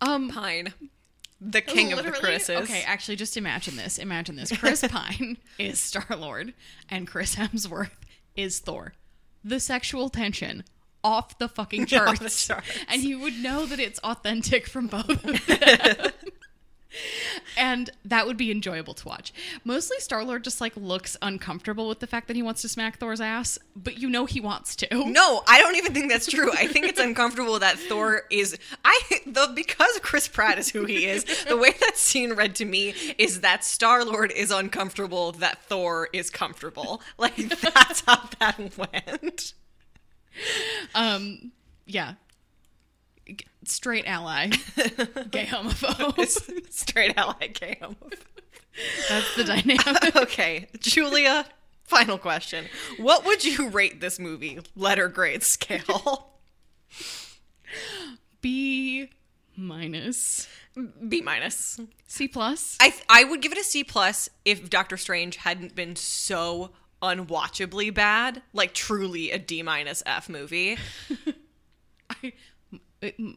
[0.00, 0.72] Um, Pine,
[1.38, 2.62] the king of the Chris's.
[2.62, 3.98] Okay, actually, just imagine this.
[3.98, 4.50] Imagine this.
[4.56, 6.54] Chris Pine is Star Lord,
[6.88, 7.90] and Chris Hemsworth
[8.34, 8.94] is Thor.
[9.44, 10.64] The sexual tension
[11.04, 12.20] off the fucking charts.
[12.20, 12.68] the charts.
[12.88, 16.12] And you would know that it's authentic from both of them.
[17.56, 19.32] and that would be enjoyable to watch.
[19.64, 22.98] Mostly Star Lord just like looks uncomfortable with the fact that he wants to smack
[22.98, 24.86] Thor's ass, but you know he wants to.
[25.10, 26.52] No, I don't even think that's true.
[26.52, 31.06] I think it's uncomfortable that Thor is I the because Chris Pratt is who he
[31.06, 31.24] is.
[31.44, 36.10] The way that scene read to me is that Star Lord is uncomfortable that Thor
[36.12, 37.00] is comfortable.
[37.16, 39.54] Like that's how that went.
[40.94, 41.52] Um,
[41.86, 42.14] yeah.
[43.26, 44.48] G- Straight ally,
[45.30, 46.70] gay homophobe.
[46.72, 48.18] Straight ally gay homophobe.
[49.08, 50.16] That's the dynamic.
[50.16, 51.46] Okay, Julia.
[51.84, 52.66] Final question:
[52.98, 56.30] What would you rate this movie, letter grade scale?
[58.40, 59.08] B
[59.56, 60.48] minus.
[61.08, 61.80] B minus.
[62.06, 62.76] C plus.
[62.80, 66.70] I th- I would give it a C plus if Doctor Strange hadn't been so
[67.02, 70.76] unwatchably bad, like truly a D minus F movie.
[72.10, 72.32] I,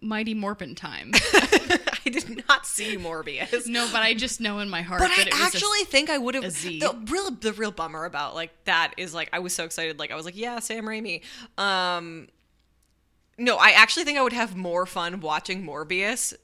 [0.01, 1.11] Mighty Morphin time.
[1.33, 3.65] I did not see Morbius.
[3.65, 5.83] no, but I just know in my heart But that I it was a- actually
[5.85, 9.39] think I would have the real the real bummer about like that is like I
[9.39, 11.21] was so excited like I was like yeah Sam Raimi
[11.57, 12.27] um
[13.39, 16.35] no I actually think I would have more fun watching Morbius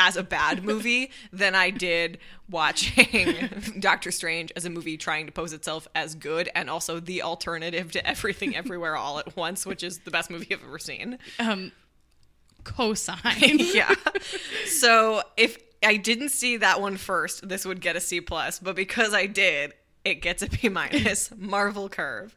[0.00, 3.48] as a bad movie than I did watching
[3.78, 7.92] Doctor Strange as a movie trying to pose itself as good and also the alternative
[7.92, 11.70] to everything everywhere all at once which is the best movie I've ever seen um
[12.64, 13.16] cosine.
[13.74, 13.94] yeah.
[14.66, 18.58] So if I didn't see that one first, this would get a C plus.
[18.58, 19.72] But because I did,
[20.04, 21.30] it gets a B minus.
[21.38, 22.34] Marvel curve.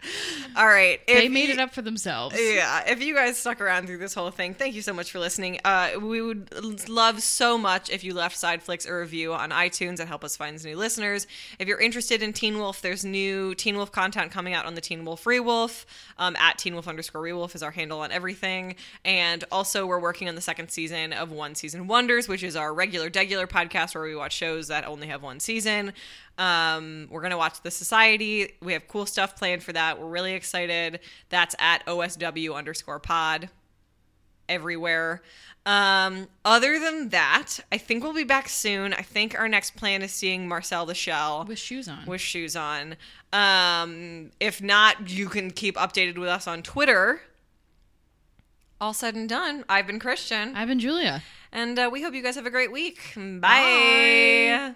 [0.56, 1.00] All right.
[1.08, 2.36] they made you- it up for themselves.
[2.40, 5.20] yeah, if you guys stuck around through this whole thing, thank you so much for
[5.20, 5.60] listening.
[5.64, 6.54] Uh, we would
[6.90, 10.36] love so much if you left Side Flicks a review on iTunes and help us
[10.36, 11.26] find new listeners.
[11.58, 14.82] If you're interested in Teen Wolf, there's new Teen Wolf content coming out on the
[14.82, 15.86] Teen Wolf Rewolf.
[16.20, 18.76] Um, at Teen Wolf underscore Rewolf is our handle on everything.
[19.04, 22.74] And also, we're working on the second season of One Season Wonders, which is our
[22.74, 25.94] regular, degular podcast where we watch shows that only have one season.
[26.38, 28.54] Um, we're gonna watch The Society.
[28.62, 30.00] We have cool stuff planned for that.
[30.00, 31.00] We're really excited.
[31.30, 33.50] That's at OSW underscore pod
[34.50, 35.22] everywhere.
[35.66, 38.94] Um, other than that, I think we'll be back soon.
[38.94, 42.06] I think our next plan is seeing Marcel the Shell With shoes on.
[42.06, 42.98] with shoes on.
[43.32, 47.22] Um, if not, you can keep updated with us on Twitter.
[48.82, 51.24] All said and done, I've been Christian, I've been Julia.
[51.54, 53.14] and uh, we hope you guys have a great week.
[53.16, 53.40] Bye.
[53.40, 54.76] Bye.